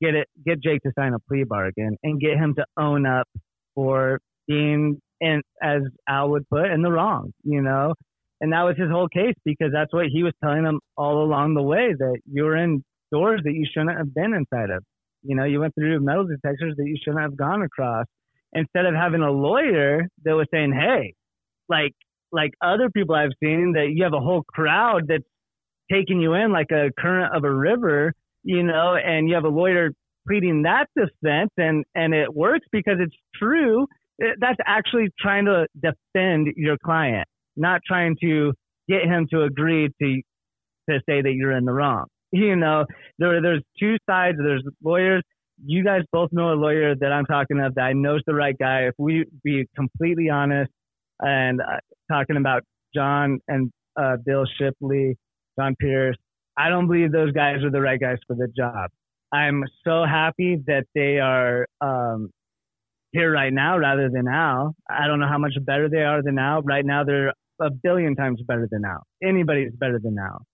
[0.00, 3.26] get it get Jake to sign a plea bargain and get him to own up
[3.74, 7.94] for being in as Al would put in the wrong, you know.
[8.40, 11.54] And that was his whole case because that's what he was telling them all along
[11.54, 14.84] the way that you were in doors that you shouldn't have been inside of.
[15.24, 18.06] You know, you went through metal detectors that you shouldn't have gone across.
[18.54, 21.14] Instead of having a lawyer that was saying, "Hey,
[21.68, 21.92] like
[22.32, 25.24] like other people I've seen, that you have a whole crowd that's
[25.90, 28.12] taking you in like a current of a river,
[28.44, 29.90] you know, and you have a lawyer
[30.26, 33.86] pleading that defense, and and it works because it's true.
[34.22, 38.52] Eh, that's actually trying to defend your client, not trying to
[38.88, 40.22] get him to agree to
[40.90, 42.06] to say that you're in the wrong.
[42.32, 42.84] you know,
[43.18, 44.38] there there's two sides.
[44.38, 45.22] There's lawyers.
[45.64, 48.56] You guys both know a lawyer that I'm talking of that I know's the right
[48.58, 48.82] guy.
[48.82, 50.70] If we be completely honest
[51.20, 51.78] and uh,
[52.10, 52.62] talking about
[52.94, 55.16] John and uh, Bill Shipley,
[55.58, 56.16] John Pierce,
[56.56, 58.90] I don't believe those guys are the right guys for the job.
[59.32, 62.30] I'm so happy that they are um,
[63.12, 64.74] here right now rather than Al.
[64.88, 66.62] I don't know how much better they are than Al.
[66.62, 69.02] Right now, they're a billion times better than Al.
[69.22, 70.46] Anybody's better than Al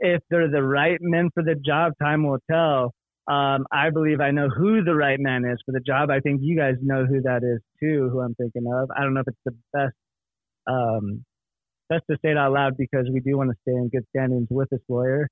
[0.00, 2.92] if they're the right men for the job, time will tell.
[3.28, 6.10] Um, I believe I know who the right man is for the job.
[6.10, 8.90] I think you guys know who that is too, who I'm thinking of.
[8.96, 9.94] I don't know if it's the best,
[10.66, 11.24] um,
[11.88, 14.48] best to say it out loud because we do want to stay in good standings
[14.50, 15.28] with this lawyer.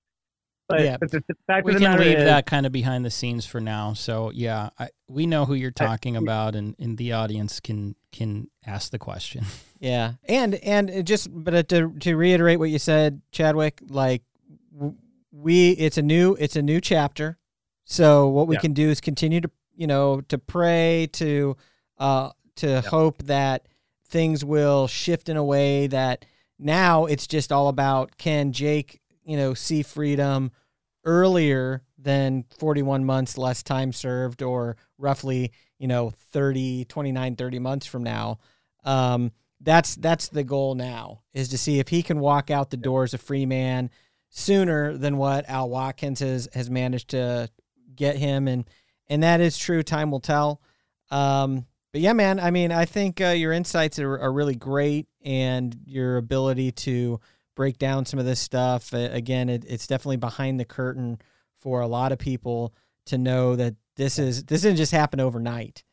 [0.70, 3.10] But, yeah, but the, the fact we can leave is, that kind of behind the
[3.10, 3.92] scenes for now.
[3.92, 7.96] So yeah, I, we know who you're talking I, about, and, and the audience can
[8.12, 9.44] can ask the question.
[9.82, 14.22] Yeah, and and just but to to reiterate what you said, Chadwick, like
[15.32, 17.38] we it's a new it's a new chapter.
[17.90, 18.60] So what we yeah.
[18.60, 21.56] can do is continue to you know to pray to
[21.98, 22.80] uh to yeah.
[22.82, 23.66] hope that
[24.06, 26.24] things will shift in a way that
[26.56, 30.52] now it's just all about can Jake you know see freedom
[31.04, 35.50] earlier than 41 months less time served or roughly
[35.80, 38.38] you know 30 29 30 months from now
[38.84, 42.76] um, that's that's the goal now is to see if he can walk out the
[42.76, 43.90] doors a free man
[44.28, 47.50] sooner than what Al Watkins has has managed to
[47.94, 48.64] get him, and
[49.08, 49.82] and that is true.
[49.82, 50.60] Time will tell.
[51.10, 55.08] Um, but yeah, man, I mean, I think uh, your insights are, are really great,
[55.24, 57.20] and your ability to
[57.56, 58.94] break down some of this stuff.
[58.94, 61.20] Uh, again, it, it's definitely behind the curtain
[61.58, 62.74] for a lot of people
[63.06, 65.84] to know that this is this didn't just happen overnight.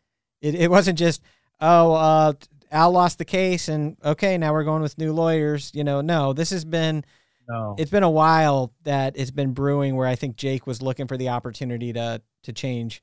[0.41, 1.21] It it wasn't just
[1.59, 2.33] oh uh,
[2.71, 5.71] Al lost the case and okay now we're going with new lawyers.
[5.73, 7.03] You know, no, this has been
[7.49, 7.75] No.
[7.77, 11.17] it's been a while that it's been brewing where I think Jake was looking for
[11.17, 13.01] the opportunity to to change,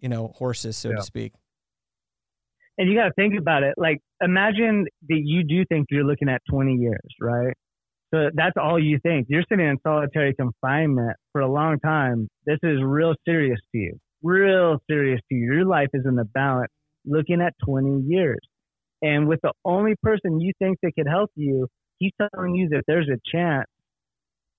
[0.00, 0.96] you know, horses so Yeah.
[0.96, 1.32] to speak.
[2.78, 3.72] and you got to think about it.
[3.78, 7.54] Like, imagine that you do think you're looking at 20 years, right?
[8.12, 9.28] So that's all you think.
[9.30, 12.28] You're sitting in solitary confinement for a long time.
[12.44, 15.54] This is real serious to you, real serious to you.
[15.54, 16.70] Your life is in the balance,
[17.06, 18.40] looking at 20 years.
[19.02, 22.82] And with the only person you think that could help you, he's telling you that
[22.86, 23.66] there's a chance.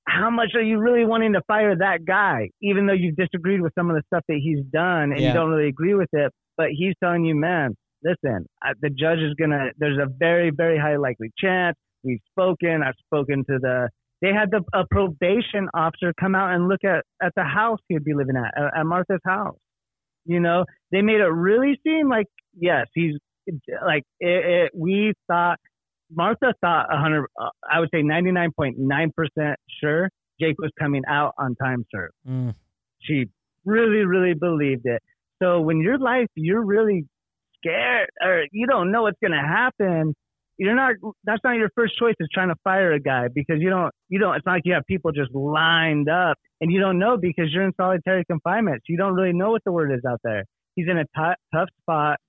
[0.07, 3.73] How much are you really wanting to fire that guy, even though you've disagreed with
[3.77, 5.27] some of the stuff that he's done and Yeah.
[5.29, 6.31] you don't really agree with it?
[6.55, 9.71] But he's telling you, man, listen, I, the judge is gonna.
[9.77, 11.75] There's a very, very high likely chance.
[12.03, 12.81] We've spoken.
[12.83, 13.89] I've spoken to the.
[14.21, 18.03] They had the a probation officer come out and look at at the house he'd
[18.03, 19.57] be living at, at, at Martha's house.
[20.25, 23.15] You know, they made it really seem like yes, he's
[23.85, 25.59] like it, it, we thought.
[26.11, 27.25] Martha thought a hundred.
[27.39, 31.55] Uh, I would say ninety nine point nine percent sure Jake was coming out on
[31.55, 32.53] time served Mm.
[32.99, 33.25] she
[33.65, 35.01] really, really believed it.
[35.41, 37.05] So when your life, you're really
[37.57, 40.13] scared or you don't know what's going to happen,
[40.57, 43.69] you're not, that's not your first choice is trying to fire a guy because you
[43.69, 46.97] don't, you don't, it's not like you have people just lined up and you don't
[46.97, 48.77] know because you're in solitary confinement.
[48.79, 50.45] So you don't really know what the word is out there.
[50.75, 52.19] He's in a t- tough spot.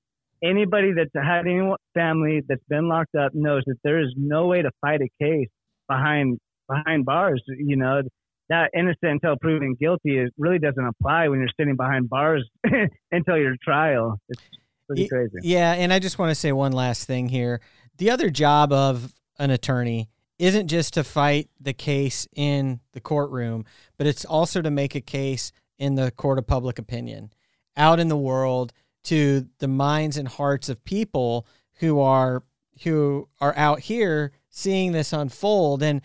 [0.42, 4.62] Anybody that's had any family that's been locked up knows that there is no way
[4.62, 5.48] to fight a case
[5.88, 7.42] behind behind bars.
[7.46, 8.02] You know,
[8.48, 12.48] that innocent until proven guilty it really doesn't apply when you're sitting behind bars
[13.12, 14.20] until your trial.
[14.28, 14.42] It's
[14.86, 15.38] pretty crazy.
[15.42, 17.60] Yeah, and I just want to say one last thing here.
[17.98, 23.64] The other job of an attorney isn't just to fight the case in the courtroom,
[23.96, 27.32] but it's also to make a case in the court of public opinion
[27.76, 28.72] out in the world
[29.08, 31.46] to the minds and hearts of people
[31.80, 32.42] who are
[32.84, 36.00] who are out here seeing this unfold and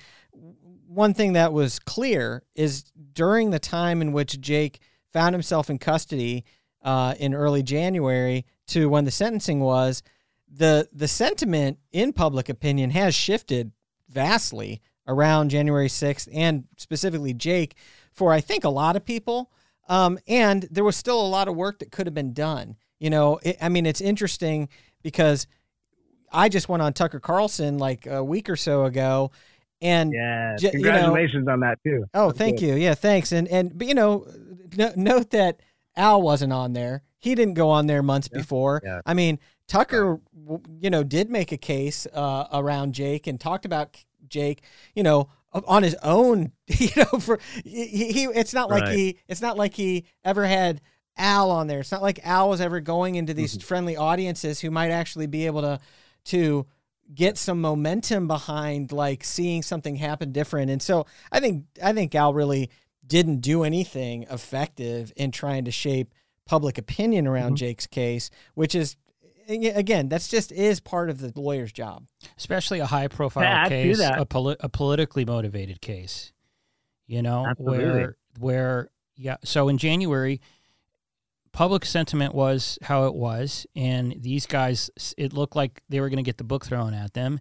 [0.93, 4.79] one thing that was clear is during the time in which Jake
[5.11, 6.45] found himself in custody
[6.83, 10.03] uh, in early January to when the sentencing was,
[10.47, 13.71] the the sentiment in public opinion has shifted
[14.09, 17.75] vastly around January 6th and specifically Jake
[18.11, 19.51] for I think a lot of people.
[19.89, 22.77] Um, and there was still a lot of work that could have been done.
[23.03, 24.69] You know, it, I mean, it's interesting
[25.01, 25.45] because
[26.31, 29.31] I just went on Tucker Carlson like a week or so ago,
[29.81, 30.55] and Yeah.
[30.57, 32.05] J- you know- Congratulations on that too.
[32.13, 32.65] Oh, That's thank good.
[32.67, 32.75] you.
[32.75, 33.33] Yeah, thanks.
[33.33, 34.25] And and but you know,
[34.77, 35.59] no, note that
[35.97, 37.03] Al wasn't on there.
[37.19, 38.81] He didn't go on there months before.
[38.85, 39.01] Yeah.
[39.05, 39.37] I mean,
[39.67, 44.61] Tucker, w you know, did make a case uh, around Jake and talked about Jake.
[44.95, 46.53] You know, on his own.
[46.79, 50.79] You know, for he, he it's not like he it's not like he ever had
[51.17, 51.79] Al on there.
[51.81, 53.65] It's not like Al was ever going into these Mm-hmm.
[53.67, 55.79] friendly audiences who might actually be able to
[56.25, 56.65] to
[57.13, 60.71] get some momentum behind like seeing something happen different.
[60.71, 62.69] And so I think I think Al really
[63.05, 66.13] didn't do anything effective in trying to shape
[66.45, 67.55] public opinion around Mm-hmm.
[67.55, 68.95] Jake's case, which is
[69.47, 72.05] again, that's just is part of the lawyer's job.
[72.37, 76.31] especially a high profile To add to case, a, poli- a politically motivated case.
[77.05, 77.85] You know, Absolutely.
[77.85, 79.35] where where yeah.
[79.43, 80.39] So in January,
[81.53, 86.17] public sentiment was how it was, and these guys, it looked like they were going
[86.17, 87.39] to get the book thrown at them.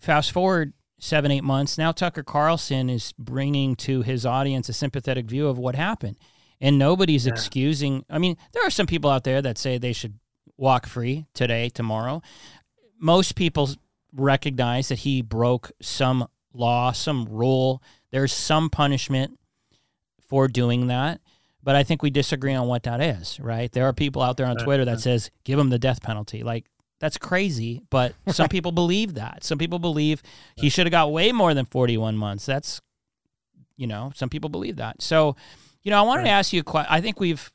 [0.00, 5.26] Fast forward seven eight months, now Tucker Carlson is bringing to his audience a sympathetic
[5.26, 6.18] view of what happened,
[6.60, 7.32] and nobody's Yeah.
[7.32, 8.04] excusing.
[8.08, 10.18] I mean, there are some people out there that say they should
[10.56, 12.22] walk free today, tomorrow.
[12.98, 13.68] Most people
[14.12, 17.82] recognize that he broke some law, some rule.
[18.12, 19.38] There's some punishment
[20.28, 21.20] for doing that.
[21.62, 23.70] But I think we disagree on what that is, right?
[23.70, 26.42] There are people out there on Twitter that says give him the death penalty.
[26.42, 26.66] Like
[26.98, 29.44] that's crazy, but some people believe that.
[29.44, 30.22] Some people believe
[30.56, 32.46] he should have got way more than 41 months.
[32.46, 32.80] That's
[33.76, 35.00] you know, some people believe that.
[35.02, 35.36] So,
[35.82, 36.92] you know, I wanted to ask you a question.
[36.92, 37.50] I think we've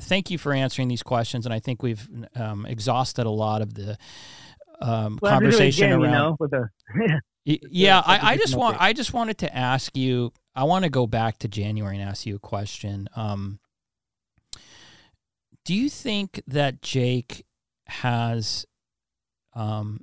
[0.00, 3.74] thank you for answering these questions and I think we've um, exhausted a lot of
[3.74, 3.96] the
[4.80, 6.70] um, Well, I have to do it conversation again, around you know, with a
[7.46, 10.32] Y- Yeah, something I, I just want I just wanted to ask you.
[10.56, 13.08] I want to go back to January and ask you a question.
[13.16, 13.58] Um,
[15.64, 17.44] do you think that Jake
[17.86, 18.66] has
[19.54, 20.00] um,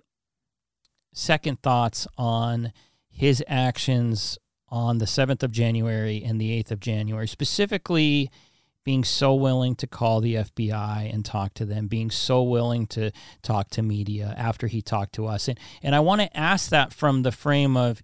[1.13, 2.73] second thoughts on
[3.09, 4.37] his actions
[4.67, 8.29] on the seventh of January and the eighth of January, specifically?
[8.83, 13.11] Being so willing to call the FBI and talk to them, being so willing to
[13.43, 15.47] talk to media after he talked to us.
[15.47, 18.01] And, and I want to ask that from the frame of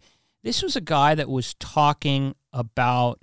[0.47, 3.19] this was a guy that was talking about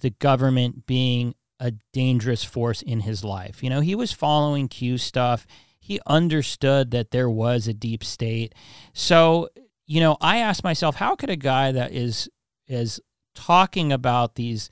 [0.00, 3.62] the government being a dangerous force in his life.
[3.62, 5.46] You know, he was following Q stuff.
[5.80, 8.54] He understood that there was a deep state.
[8.92, 9.48] So,
[9.86, 12.28] you know, I asked myself, how could a guy that is
[12.66, 13.00] is
[13.34, 14.68] talking about these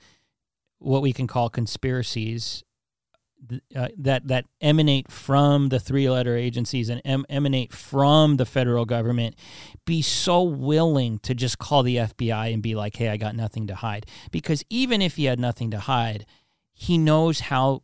[0.77, 2.63] what we can call conspiracies
[3.75, 8.85] uh, that that emanate from the three letter agencies and em- emanate from the federal
[8.85, 9.35] government
[9.85, 13.67] be so willing to just call the FBI and be like hey I got nothing
[13.67, 14.05] to hide.
[14.31, 16.25] Because even if he had nothing to hide
[16.73, 17.81] he knows how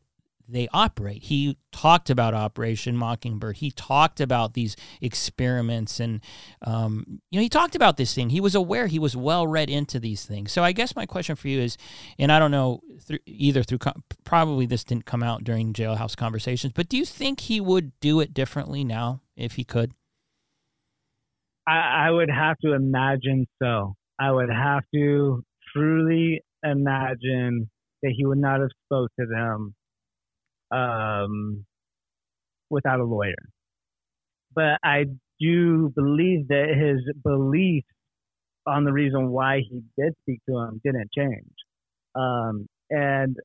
[0.47, 1.23] they operate.
[1.23, 3.57] He talked about Operation Mockingbird.
[3.57, 6.21] He talked about these experiments, and
[6.61, 8.29] um, you know, he talked about this thing.
[8.29, 8.87] He was aware.
[8.87, 10.51] He was well read into these things.
[10.51, 11.77] So I guess my question for you is,
[12.19, 13.79] and I don't know through, either through
[14.25, 18.19] probably this didn't come out during jailhouse conversations, but do you think he would do
[18.19, 19.93] it differently now if he could?
[21.67, 23.95] I, I would have to imagine so.
[24.19, 27.69] I would have to truly imagine
[28.01, 29.73] that he would not have spoke to them
[30.73, 31.65] um,
[32.69, 33.35] without a lawyer.
[34.55, 35.05] But I
[35.39, 37.83] do believe that his belief
[38.65, 41.53] on the reason why he did speak to him didn't change.
[42.15, 43.35] Um, and,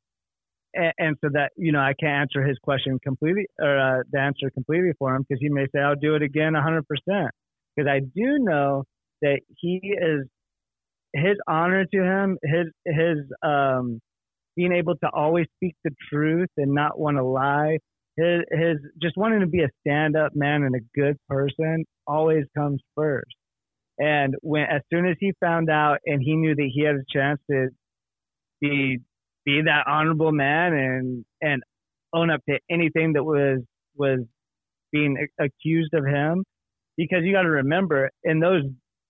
[0.74, 4.50] and so that you know I can't answer his question completely or uh, the answer
[4.50, 7.30] completely for him because he may say I'll do it again 100 percent
[7.74, 8.84] because I do know
[9.22, 10.26] that he is
[11.14, 14.00] his honor to him his his um
[14.58, 17.78] being able to always speak the truth and not want to lie.
[18.16, 22.44] His, his just wanting to be a stand up man and a good person always
[22.56, 23.36] comes first.
[23.98, 27.04] And when as soon as he found out and he knew that he had a
[27.08, 27.68] chance to
[28.60, 28.98] be
[29.44, 31.62] be that honorable man and and
[32.12, 33.60] own up to anything that was
[33.96, 34.18] was
[34.90, 36.44] being accused of him,
[36.96, 38.62] because you got to remember in those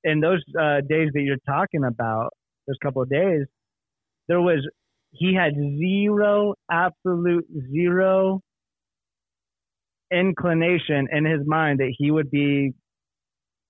[0.04, 2.30] in those uh, days that you're talking about,
[2.66, 3.46] those couple of days,
[4.28, 4.68] there was
[5.10, 8.40] he had zero, absolute zero
[10.12, 12.72] inclination in his mind that he would be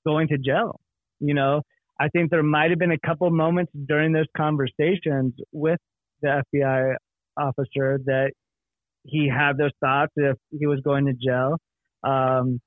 [0.07, 0.80] going to jail.
[1.20, 1.62] You know,
[2.01, 5.80] I think there might have been a couple moments during those conversations with
[6.22, 6.95] the FBI
[7.36, 8.32] officer that
[9.05, 11.57] he had those thoughts if he was going to jail.
[12.05, 12.61] Um,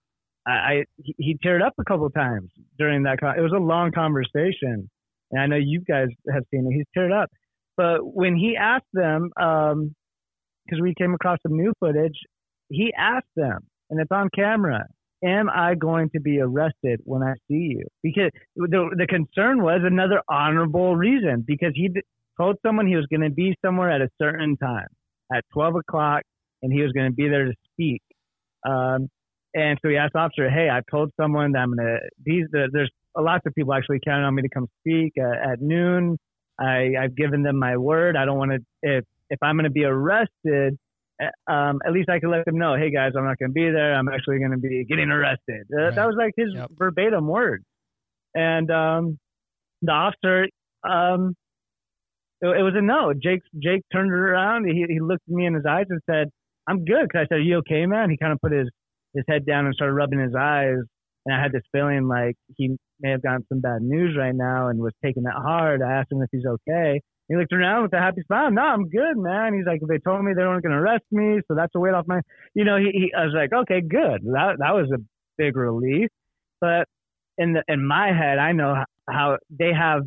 [0.46, 2.50] I, he, teared up a couple times
[2.80, 3.20] during that.
[3.20, 4.90] Con- it was a long conversation,
[5.32, 6.74] and I know you guys have seen it.
[6.74, 7.30] He's teared up.
[7.78, 12.18] But when he asked them, because um, we came across some new footage,
[12.70, 13.60] he asked them,
[13.90, 14.86] and it's on camera,
[15.24, 17.84] am I going to be arrested when I see you?
[18.04, 21.90] Because the, the concern was another honorable reason, because he
[22.40, 24.88] told someone he was going to be somewhere at a certain time,
[25.34, 26.24] at 12 o'clock,
[26.62, 28.02] and he was going to be there to speak.
[28.66, 29.10] Um,
[29.54, 32.46] and so he asked the officer, hey, I told someone that I'm going to, these,
[32.52, 36.18] there's lots of people actually counting on me to come speak at, at noon.
[36.62, 38.16] I, I've given them my word.
[38.16, 40.78] I don't want to, if, if I'm going to be arrested,
[41.20, 43.54] eh, um, at least I can let them know, hey guys, I'm not going to
[43.54, 43.96] be there.
[43.96, 45.68] I'm actually going to be getting arrested.
[45.74, 45.96] Uh, right.
[45.96, 46.70] That was like his yep.
[46.78, 47.64] verbatim word.
[48.36, 49.18] And um,
[49.82, 50.48] the officer,
[50.84, 51.36] um,
[52.42, 53.14] it, it, was a no.
[53.14, 54.66] Jake Jake turned around.
[54.66, 56.30] He, he looked me in his eyes and said,
[56.68, 58.70] "I'm good." Cause I said, "Are you okay, man?" He kind of put his
[59.14, 60.78] his head down and started rubbing his eyes.
[61.26, 64.70] And I had this feeling like he may have gotten some bad news right now
[64.70, 65.82] and was taking that hard.
[65.82, 67.02] I asked him if he's okay.
[67.28, 68.52] He looked around with a happy smile.
[68.52, 69.54] No, I'm good, man.
[69.54, 71.94] He's like, they told me they weren't going to arrest me, so that's a weight
[71.94, 72.20] off my.
[72.54, 73.14] You know, he, he.
[73.18, 74.22] I was like, okay, good.
[74.24, 74.98] That that was a
[75.38, 76.10] big relief.
[76.60, 76.88] But
[77.38, 80.02] in the in my head, I know how they have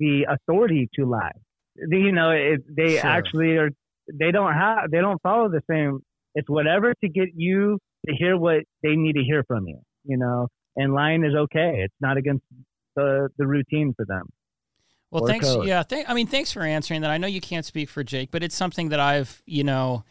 [0.00, 1.32] the authority to lie.
[1.76, 3.06] You know, it, they sure.
[3.06, 3.70] actually are.
[4.12, 4.90] They don't have.
[4.90, 6.00] They don't follow the same.
[6.34, 9.80] It's whatever to get you to hear what they need to hear from you.
[10.04, 11.82] You know, and lying is okay.
[11.84, 12.44] It's not against
[12.96, 14.28] the the routine for them.
[15.10, 15.46] Well, thanks.
[15.46, 15.66] Code.
[15.66, 17.10] Yeah, th- I mean, thanks for answering that.
[17.10, 20.04] I know you can't speak for Jake, but it's something that I've, you know,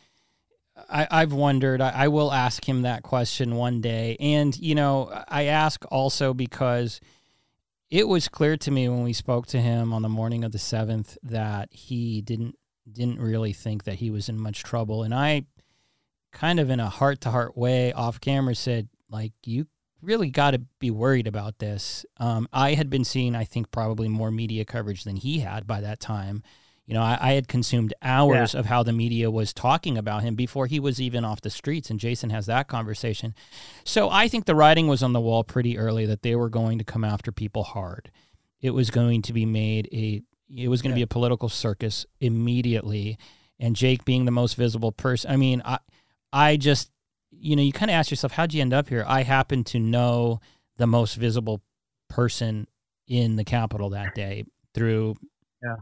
[0.89, 1.81] I, I've wondered.
[1.81, 6.33] I, I will ask him that question one day, and you know, I ask also
[6.33, 6.99] because
[7.89, 10.59] it was clear to me when we spoke to him on the morning of the
[10.59, 12.55] seventh that he didn't
[12.91, 15.43] didn't really think that he was in much trouble, and I
[16.31, 19.67] kind of in a heart to heart way off camera said like you
[20.01, 22.05] really got to be worried about this.
[22.17, 25.81] Um, I had been seeing, I think, probably more media coverage than he had by
[25.81, 26.43] that time.
[26.85, 28.61] You know, I, I had consumed hours yeah.
[28.61, 31.89] of how the media was talking about him before he was even off the streets,
[31.89, 33.35] and Jason has that conversation.
[33.83, 36.77] So I think the writing was on the wall pretty early that they were going
[36.77, 38.09] to come after people hard.
[38.61, 40.21] It was going to be made a,
[40.55, 41.03] it was going to yeah.
[41.05, 43.17] be a political circus immediately.
[43.59, 45.79] And Jake being the most visible person, I mean, I,
[46.31, 46.89] I just
[47.39, 49.05] you know, you kind of ask yourself, how'd you end up here?
[49.07, 50.39] I happen to know
[50.77, 51.61] the most visible
[52.09, 52.67] person
[53.07, 55.15] in the Capitol that day through
[55.63, 55.75] Yeah.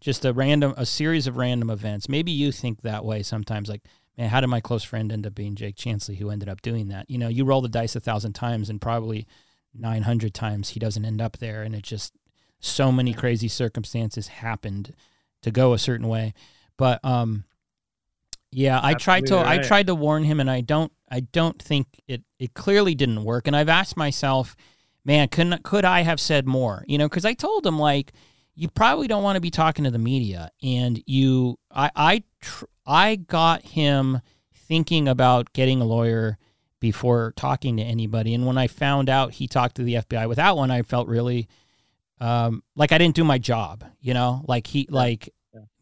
[0.00, 2.08] Just a random, a series of random events.
[2.08, 3.68] Maybe you think that way sometimes.
[3.68, 3.82] Like,
[4.18, 6.88] man, how did my close friend end up being Jake Chansley, who ended up doing
[6.88, 7.08] that?
[7.08, 9.26] You know, you roll the dice a thousand times, and probably
[9.74, 12.12] nine hundred times he doesn't end up there, and it just
[12.58, 14.94] so many crazy circumstances happened
[15.42, 16.34] to go a certain way.
[16.76, 17.44] But um,
[18.50, 21.60] yeah, I tried to Absolutely I tried to warn him, and I don't I don't
[21.60, 23.46] think it it clearly didn't work.
[23.46, 24.56] And I've asked myself,
[25.04, 26.84] man, couldn't could I have said more?
[26.86, 28.12] You know, because I told him like
[28.54, 32.66] you probably don't want to be talking to the media, and you I I tr-
[32.86, 34.20] I got him
[34.54, 36.38] thinking about getting a lawyer
[36.80, 38.34] before talking to anybody.
[38.34, 41.48] And when I found out he talked to the FBI without one, I felt really
[42.20, 43.84] um, like I didn't do my job.
[44.00, 45.30] You know, like he like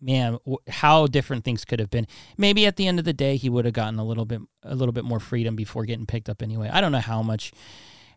[0.00, 2.06] man, w- how different things could have been.
[2.36, 4.74] Maybe at the end of the day, he would have gotten a little bit a
[4.74, 6.70] little bit more freedom before getting picked up anyway.
[6.72, 7.52] I don't know how much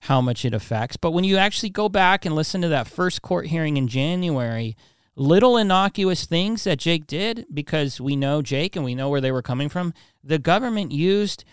[0.02, 3.22] how much it affects, but when you actually go back and listen to that first
[3.22, 4.76] court hearing in January,
[5.16, 9.32] little innocuous things that Jake did because we know Jake and we know where they
[9.32, 9.94] were coming from,
[10.24, 11.44] the government used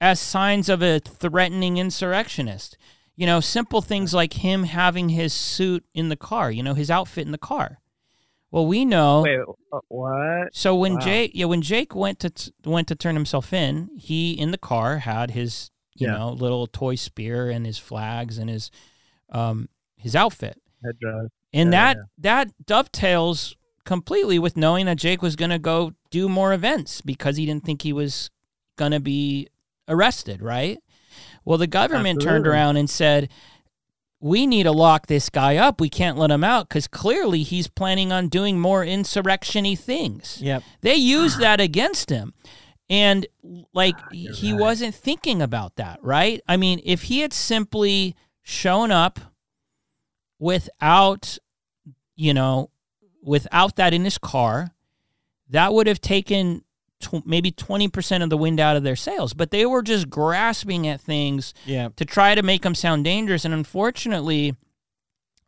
[0.00, 2.76] as signs of a threatening insurrectionist.
[3.16, 6.90] You know, simple things like him having his suit in the car, you know, his
[6.90, 7.80] outfit in the car.
[8.50, 9.40] Well, we know Wait,
[9.72, 10.54] uh, what?
[10.54, 11.00] so when Wow.
[11.00, 14.58] Jake, yeah, when Jake went to t- went to turn himself in, he in the
[14.58, 16.18] car had his you Yeah.
[16.18, 18.70] know little toy spear and his flags and his
[19.30, 21.28] um his outfit, Headdress.
[21.52, 26.28] and Yeah, that that dovetails completely with knowing that Jake was going to go do
[26.28, 28.30] more events because he didn't think he was
[28.76, 29.48] going to be
[29.88, 30.78] arrested, right?
[31.44, 33.28] Well, the government turned around and said,
[34.20, 35.80] we need to lock this guy up.
[35.80, 40.40] We can't let him out because clearly he's planning on doing more insurrection-y things.
[40.40, 40.62] Yep.
[40.80, 42.32] They used that against him.
[42.88, 43.26] And
[43.72, 46.40] like he wasn't thinking about that, right?
[46.46, 49.18] I mean, if he had simply shown up
[50.38, 51.36] without,
[52.14, 52.70] you know,
[53.22, 54.70] without that in his car,
[55.50, 56.62] that would have taken
[57.00, 59.34] tw- maybe 20% of the wind out of their sails.
[59.34, 61.88] But they were just grasping at things Yeah.
[61.96, 63.44] to try to make them sound dangerous.
[63.44, 64.54] And unfortunately,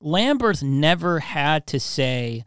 [0.02, 2.44] Lamberth never had to say,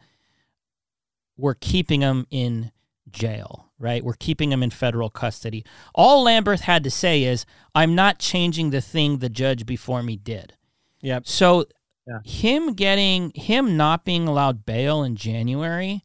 [1.36, 2.70] we're keeping him in
[3.10, 4.04] jail, right?
[4.04, 5.64] We're keeping him in federal custody.
[5.94, 7.44] All Lamberth had to say is,
[7.74, 10.54] I'm not changing the thing the judge before me did.
[11.00, 11.26] Yep.
[11.26, 11.66] So
[12.06, 12.18] Yeah.
[12.24, 16.04] him getting him not being allowed bail in January,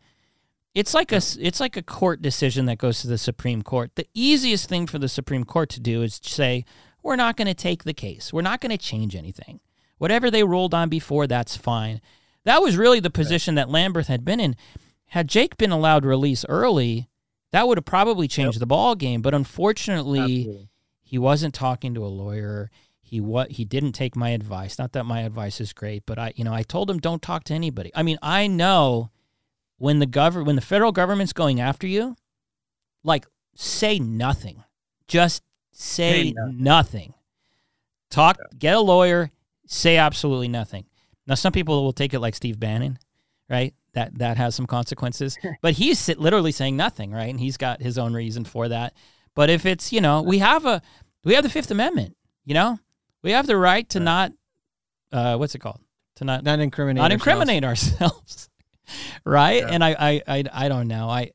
[0.77, 3.95] it's like a it's like a court decision that goes to the Supreme Court.
[3.95, 6.65] The easiest thing for the Supreme Court to do is say,
[7.01, 8.31] we're not going to take the case.
[8.31, 9.59] We're not going to change anything.
[9.97, 11.99] Whatever they ruled on before, that's fine.
[12.43, 14.55] That was really the position that Lamberth had been in.
[15.07, 17.09] Had Jake been allowed release early,
[17.51, 19.23] that would have probably changed the ball game.
[19.23, 20.69] But unfortunately, Absolutely.
[21.01, 22.69] he wasn't talking to a lawyer.
[23.01, 24.77] He what he didn't take my advice.
[24.77, 27.45] Not that my advice is great, but I you know I told him don't talk
[27.45, 27.89] to anybody.
[27.95, 29.09] I mean I know
[29.77, 32.15] when the government when the federal government's going after you,
[33.03, 33.25] like
[33.55, 34.63] say nothing,
[35.07, 36.63] just say Say nothing.
[36.63, 37.13] nothing.
[38.09, 39.31] Talk, get a lawyer,
[39.67, 40.85] say absolutely nothing.
[41.27, 42.97] Now some people will take it like Steve Bannon,
[43.49, 43.73] right?
[43.93, 47.29] That that has some consequences, but he's literally saying nothing, right?
[47.29, 48.93] And he's got his own reason for that.
[49.35, 50.81] But if it's you know we have a
[51.23, 52.15] we have the Fifth Amendment,
[52.45, 52.79] you know,
[53.23, 54.31] we have the right to not
[55.11, 55.81] uh, what's it called
[56.15, 57.01] to not Not incriminate.
[57.01, 57.27] not ourselves.
[57.27, 58.49] incriminate ourselves,
[59.25, 59.61] right?
[59.61, 59.69] Yeah.
[59.69, 61.31] And I, I I I don't know I.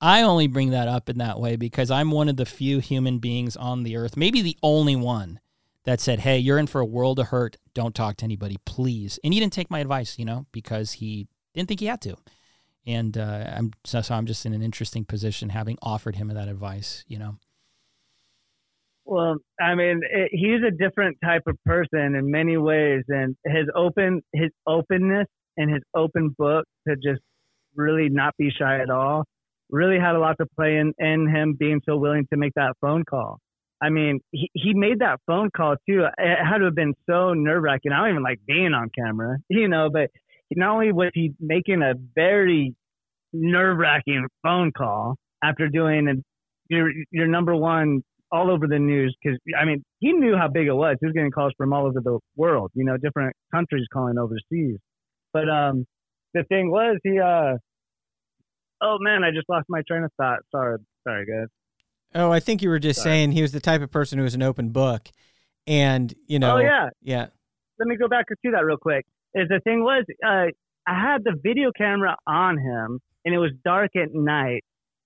[0.00, 3.20] I only bring that up in that way because I'm one of the few human
[3.20, 5.40] beings on the earth, maybe the only one,
[5.84, 7.56] that said, "Hey, you're in for a world of hurt.
[7.72, 11.28] Don't talk to anybody, please." And he didn't take my advice, you know, because he
[11.54, 12.16] didn't think he had to.
[12.86, 16.48] And uh, I'm so, so I'm just in an interesting position having offered him that
[16.48, 17.36] advice, you know.
[19.06, 23.66] Well, I mean, it, he's a different type of person in many ways, and his
[23.74, 27.22] open his openness and his open book to just
[27.76, 29.24] really not be shy at all
[29.70, 32.74] really had a lot to play in in him being so willing to make that
[32.80, 33.38] phone call.
[33.82, 36.04] I mean, he, he made that phone call too.
[36.18, 37.92] It had to have been so nerve wracking.
[37.92, 40.10] I don't even like being on camera, you know, but
[40.50, 42.74] not only was he making a very
[43.32, 46.12] nerve wracking phone call after doing a,
[46.68, 50.66] your your number one all over the news because I mean he knew how big
[50.66, 50.96] it was.
[51.00, 54.78] He was getting calls from all over the world, you know, different countries calling overseas.
[55.34, 55.84] But um,
[56.32, 57.58] the thing was he uh,
[58.80, 60.38] oh man, I just lost my train of thought.
[60.50, 61.48] Sorry, sorry guys.
[62.14, 63.12] Oh, I think you were just Sorry.
[63.12, 65.08] saying he was the type of person who was an open book,
[65.66, 66.56] and you know.
[66.56, 67.26] Oh yeah, Yeah.
[67.78, 69.04] let me go back to that real quick.
[69.34, 70.46] Is the thing was, uh,
[70.86, 74.62] I had the video camera on him, and it was dark at night,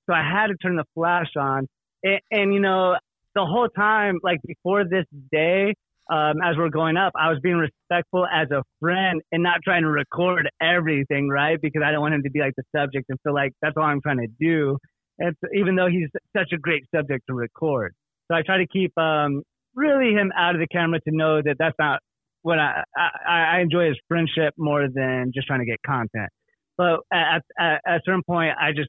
[0.07, 1.67] so I had to turn the flash on.
[2.03, 2.97] And, and you know,
[3.35, 5.75] the whole time, like before this day,
[6.11, 9.83] um, as we're going up, I was being respectful as a friend and not trying
[9.83, 11.61] to record everything, right?
[11.61, 13.85] Because I don't want him to be like the subject and feel like that's all
[13.85, 14.79] I'm trying to do.
[15.19, 17.95] And even though he's such a great subject to record,
[18.31, 19.43] so I try to keep um,
[19.75, 22.01] really him out of the camera to know that that's not
[22.43, 26.31] what I, I I enjoy his friendship more than just trying to get content.
[26.77, 28.89] But at, at, at a certain point, I just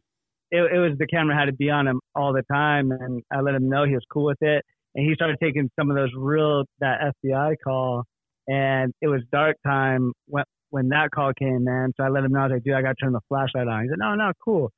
[0.52, 3.42] it, it was the camera had to be on him all the time, and I
[3.42, 4.64] let him know he was cool with it
[4.96, 8.04] and he started taking some of those real that FBI call,
[8.48, 11.94] and it was dark time when when that call came in.
[11.98, 13.68] So I let him know I was like, dude, I got to turn the flashlight
[13.68, 13.84] on.
[13.84, 14.72] He said, no, no, cool.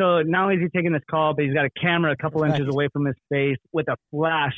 [0.00, 2.44] So not only is he taking this call, but he's got a camera a couple
[2.44, 4.54] inches away from his face with a flash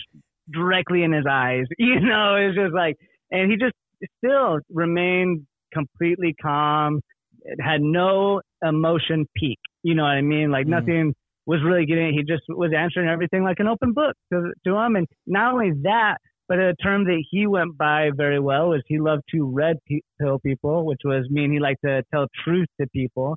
[0.52, 1.64] directly in his eyes.
[1.78, 2.96] You know, it's just like,
[3.30, 3.74] and he just
[4.18, 7.00] still remained completely calm.
[7.42, 9.58] It had no emotion peak.
[9.82, 10.50] You know what I mean?
[10.50, 10.70] Like mm.
[10.70, 11.14] nothing
[11.51, 14.94] was really getting He just was answering everything like an open book to, to him.
[14.94, 19.01] And not only that, but a term that he went by very well was he
[19.01, 19.76] loved to red
[20.20, 23.36] pill people, which was mean he liked to tell truth to people.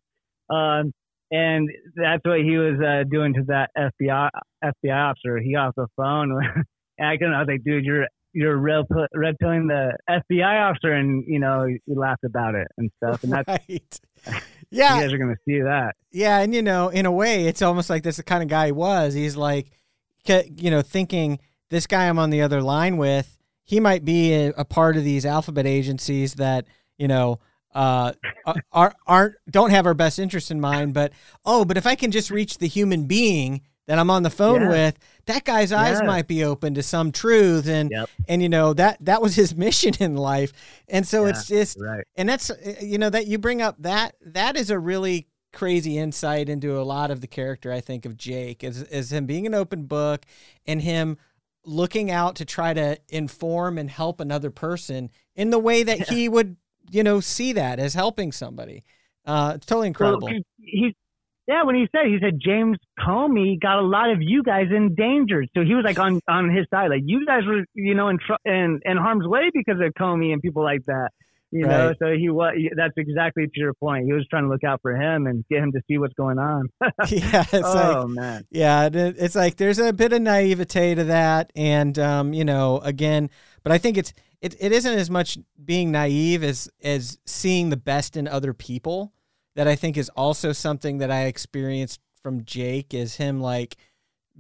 [0.52, 0.92] Um,
[1.32, 4.30] and that's what he was uh, doing to that FBI
[4.64, 5.40] FBI officer.
[5.40, 6.32] He off the phone,
[7.00, 11.40] and I, I was like, "Dude, you're you're red, red the FBI officer," and you
[11.40, 13.24] know, you laughed about it and stuff.
[13.24, 14.00] And that's right.
[14.70, 15.96] yeah, you guys are gonna see that.
[16.12, 18.68] Yeah, and you know, in a way, it's almost like this the kind of guy
[18.68, 19.14] he was.
[19.14, 19.72] He's like,
[20.28, 24.50] you know, thinking this guy I'm on the other line with, he might be a,
[24.58, 26.66] a part of these alphabet agencies that
[26.98, 27.40] you know
[27.74, 28.14] uh,
[28.72, 30.94] are aren't don't have our best interest in mind.
[30.94, 31.14] But
[31.46, 34.62] oh, but if I can just reach the human being that I'm on the phone
[34.62, 34.70] yeah.
[34.70, 36.08] with, that guy's eyes yeah.
[36.08, 38.10] might be open to some truth, and yep.
[38.28, 40.54] and you know that that was his mission in life,
[40.88, 42.04] and so yeah, it's just right.
[42.16, 46.50] and that's you know that you bring up that that is a really crazy insight
[46.50, 49.54] into a lot of the character I think of Jake is is him being an
[49.54, 50.26] open book
[50.66, 51.18] and him
[51.66, 56.28] looking out to try to inform and help another person in the way that he
[56.28, 56.58] would
[56.90, 58.84] you know see that as helping somebody.
[59.26, 60.28] Uh, it's totally incredible.
[60.28, 60.94] Well, he's
[61.48, 65.50] yeah, when he said he said James Comey got a lot of you guys endangered,
[65.56, 68.18] so he was like on on his side, like you guys were you know in
[68.18, 71.10] tr- in, in harm's way because of Comey and people like that,
[71.52, 71.70] you right.
[71.70, 71.94] know.
[72.00, 74.06] So he was that's exactly to your point.
[74.06, 76.40] He was trying to look out for him and get him to see what's going
[76.40, 76.70] on.
[77.10, 81.52] yeah, it's oh like, man, yeah, it's like there's a bit of naivete to that,
[81.58, 83.30] and um, you know, again,
[83.64, 87.78] but I think it's it, it isn't as much being naive as as seeing the
[87.78, 89.12] best in other people
[89.56, 93.78] that I think is also something that I experienced from Jake is him like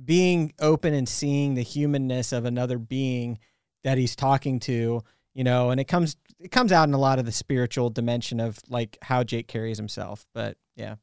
[0.03, 3.39] being open and seeing the humanness of another being
[3.83, 5.03] that he's talking to,
[5.33, 8.39] you know, and it comes it comes out in a lot of the spiritual dimension
[8.39, 10.25] of like how Jake carries himself.
[10.33, 10.95] But yeah.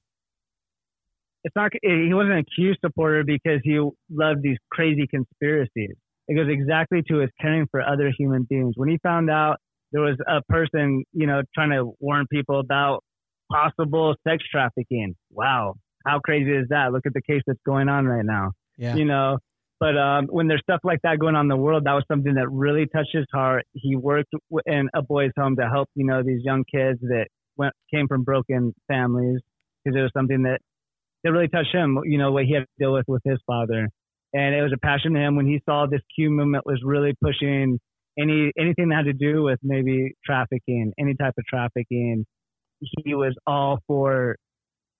[1.44, 3.78] It's not he wasn't a Q supporter because he
[4.10, 5.96] loved these crazy conspiracies.
[6.28, 8.74] It goes exactly to his caring for other human beings.
[8.76, 9.56] When he found out
[9.92, 13.02] there was a person, you know, trying to warn people about
[13.50, 15.14] possible sex trafficking.
[15.30, 15.74] Wow.
[16.06, 16.92] How crazy is that?
[16.92, 18.52] Look at the case that's going on right now.
[18.78, 18.94] Yeah.
[18.94, 19.38] You know,
[19.78, 22.34] but um, when there's stuff like that going on in the world, that was something
[22.34, 23.64] that really touched his heart.
[23.72, 24.32] He worked
[24.66, 28.22] in a boys' home to help, you know, these young kids that went, came from
[28.22, 29.40] broken families
[29.84, 30.60] because it was something that,
[31.24, 33.88] that really touched him, you know, what he had to deal with with his father.
[34.32, 37.14] And it was a passion to him when he saw this Q movement was really
[37.22, 37.78] pushing
[38.18, 42.26] any anything that had to do with maybe trafficking, any type of trafficking,
[43.04, 44.36] he was all for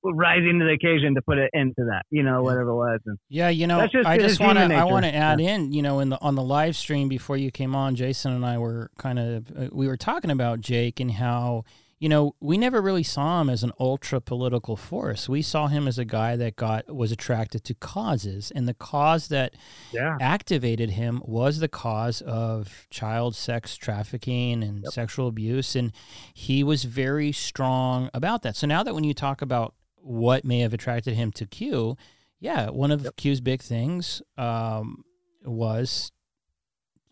[0.02, 3.00] rising to the occasion to put it into that, you know, whatever it was.
[3.06, 5.54] And yeah, you know, just I just want to I want to add yeah.
[5.54, 8.44] in, you know, in the on the live stream before you came on, Jason and
[8.44, 11.64] I were kind of uh, we were talking about Jake and how
[12.00, 15.28] you know, we never really saw him as an ultra political force.
[15.28, 19.28] We saw him as a guy that got was attracted to causes, and the cause
[19.28, 19.54] that
[19.92, 20.16] yeah.
[20.18, 24.92] activated him was the cause of child sex trafficking and yep.
[24.92, 25.92] sexual abuse, and
[26.32, 28.56] he was very strong about that.
[28.56, 31.98] So now that when you talk about what may have attracted him to Q,
[32.40, 33.16] yeah, one of yep.
[33.16, 35.04] Q's big things um,
[35.44, 36.12] was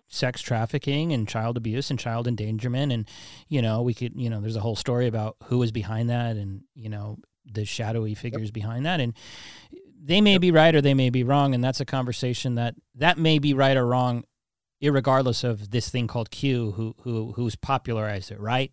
[0.09, 2.93] sex trafficking and child abuse and child endangerment.
[2.93, 3.09] And
[3.49, 6.37] you know we could you know there's a whole story about who was behind that
[6.37, 7.19] and you know
[7.53, 8.53] the shadowy figures yep.
[8.53, 9.01] behind that.
[9.01, 9.15] And
[10.03, 10.41] they may yep.
[10.41, 11.55] be right or they may be wrong.
[11.55, 14.25] And that's a conversation that that may be right or wrong
[14.81, 18.73] regardless of this thing called Q who who who's popularized it right?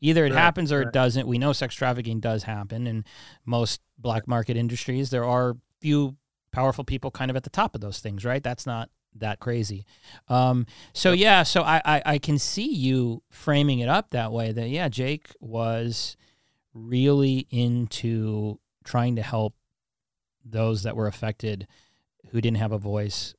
[0.00, 0.86] Either it right, happens or right.
[0.88, 1.26] it doesn't.
[1.26, 3.04] We know sex trafficking does happen in
[3.44, 5.10] most black market industries.
[5.10, 6.16] There are few
[6.50, 8.42] powerful people kind of at the top of those things right?
[8.42, 8.88] That's not
[9.20, 9.86] that crazy.
[10.28, 14.52] Um, so yeah, so I, I, I can see you framing it up that way.
[14.52, 16.16] That yeah, Jake was
[16.74, 19.54] really into trying to help
[20.44, 21.66] those that were affected
[22.30, 23.34] who didn't have a voice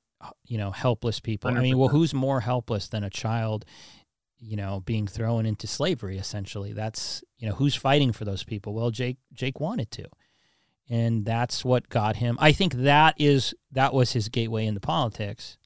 [0.45, 1.49] you know, helpless people.
[1.49, 3.65] I mean, well, who's more helpless than a child,
[4.39, 6.73] you know, being thrown into slavery essentially?
[6.73, 8.73] That's, you know, who's fighting for those people?
[8.73, 10.05] Well, Jake Jake wanted to.
[10.89, 12.37] And that's what got him.
[12.39, 15.57] I think that is that was his gateway into politics.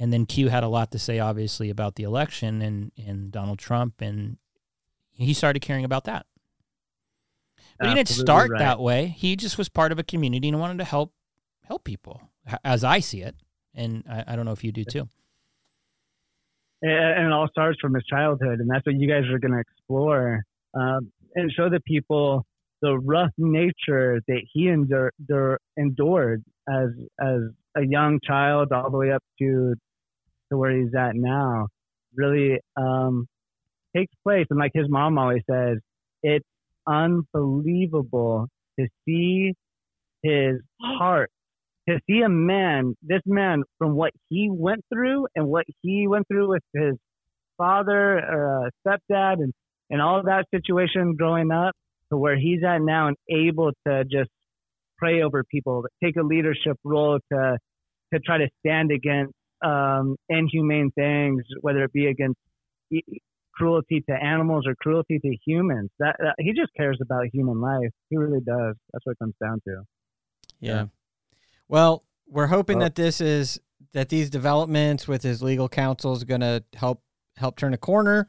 [0.00, 3.58] And then Q had a lot to say obviously about the election and and Donald
[3.58, 4.38] Trump and
[5.12, 6.26] he started caring about that.
[7.78, 8.58] But he didn't start right.
[8.58, 9.06] that way.
[9.06, 11.12] He just was part of a community and wanted to help
[11.66, 12.20] help people,
[12.64, 13.36] as I see it.
[13.74, 15.08] And I, I don't know if you do too.
[16.82, 19.60] and it all starts from his childhood, and that's what you guys are going to
[19.60, 20.42] explore
[20.74, 22.44] um, and show the people
[22.82, 26.88] the rough nature that he endure, dur- endured as
[27.20, 27.40] as
[27.76, 29.74] a young child, all the way up to
[30.50, 31.68] to where he's at now.
[32.14, 33.26] Really um,
[33.96, 35.78] takes place, and like his mom always says,
[36.22, 36.46] it's
[36.86, 38.48] unbelievable
[38.78, 39.54] to see
[40.22, 41.30] his heart
[41.90, 46.26] to see a man, this man, from what he went through and what he went
[46.28, 46.94] through with his
[47.56, 49.52] father or uh, stepdad and,
[49.90, 51.74] and all that situation growing up
[52.10, 54.30] to where he's at now and able to just
[54.98, 57.58] pray over people, take a leadership role to,
[58.12, 59.32] to try to stand against
[59.62, 62.38] um, inhumane things, whether it be against
[62.90, 63.02] e-
[63.54, 65.90] cruelty to animals or cruelty to humans.
[65.98, 67.90] That, that he just cares about human life.
[68.08, 68.76] He really does.
[68.92, 69.82] That's what it comes down to.
[70.60, 70.86] Yeah.
[71.68, 73.60] Well, we're hoping Well- that this is
[73.92, 77.02] that these developments with his legal counsel is going to help
[77.36, 78.28] help turn a corner.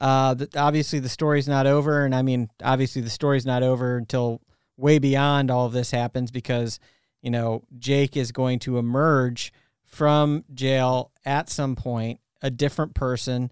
[0.00, 3.96] Uh, th- obviously, the story's not over, and I mean, obviously, the story's not over
[3.96, 4.40] until
[4.76, 6.78] way beyond all of this happens because
[7.22, 9.52] you know Jake is going to emerge
[9.88, 13.50] from jail at some point, a different person,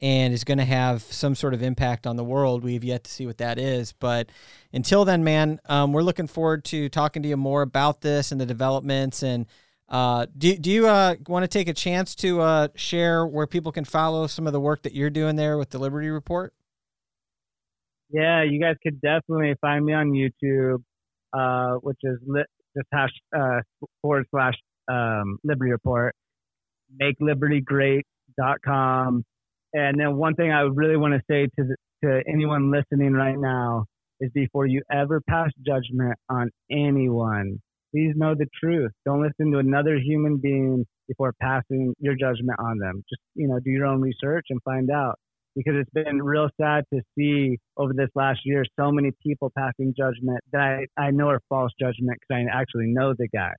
[0.00, 2.64] and is going to have some sort of impact on the world.
[2.64, 4.28] We've yet to see what that is, but
[4.72, 8.40] until then, man, um, we're looking forward to talking to you more about this and
[8.40, 9.22] the developments.
[9.22, 9.46] And
[9.88, 13.72] uh, do do you uh, want to take a chance to uh, share where people
[13.72, 16.52] can follow some of the work that you're doing there with the Liberty Report?
[18.10, 20.82] Yeah, you guys could definitely find me on YouTube,
[21.32, 22.44] uh, which is li-
[22.76, 23.60] just hash uh,
[24.02, 24.54] forward slash
[24.88, 26.14] um, Liberty Report,
[27.00, 29.24] makelibertygreat.com.
[29.72, 31.74] And then one thing I really want to say to
[32.04, 33.86] to anyone listening right now
[34.20, 37.60] is before you ever pass judgment on anyone,
[37.92, 38.92] please know the truth.
[39.04, 43.02] Don't listen to another human being before passing your judgment on them.
[43.08, 45.18] Just you know, do your own research and find out
[45.56, 49.94] because it's been real sad to see over this last year so many people passing
[49.96, 53.52] judgment that I, I know are false judgment because I actually know the guy.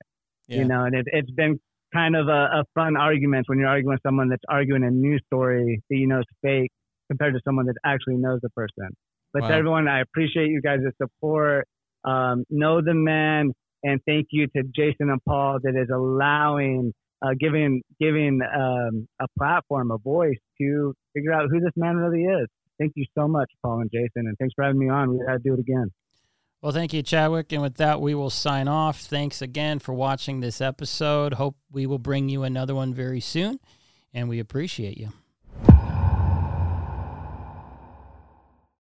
[0.54, 1.58] You know, and it, it's been
[1.92, 5.22] kind of a, a fun argument when you're arguing with someone that's arguing a news
[5.26, 6.70] story that you know is fake
[7.08, 8.88] compared to someone that actually knows the person.
[9.32, 9.48] But Wow.
[9.48, 11.66] to everyone, I appreciate you guys' support.
[12.04, 17.30] Um, know the man, and thank you to Jason and Paul that is allowing, uh,
[17.38, 22.46] giving, giving um, a platform, a voice to figure out who this man really is.
[22.78, 25.10] Thank you so much, Paul and Jason, and thanks for having me on.
[25.10, 25.90] We got to do it again.
[26.62, 27.52] Well, thank you, Chadwick.
[27.52, 29.00] And with that, we will sign off.
[29.00, 31.34] Thanks again for watching this episode.
[31.34, 33.60] Hope we will bring you another one very soon.
[34.12, 35.12] And we appreciate you.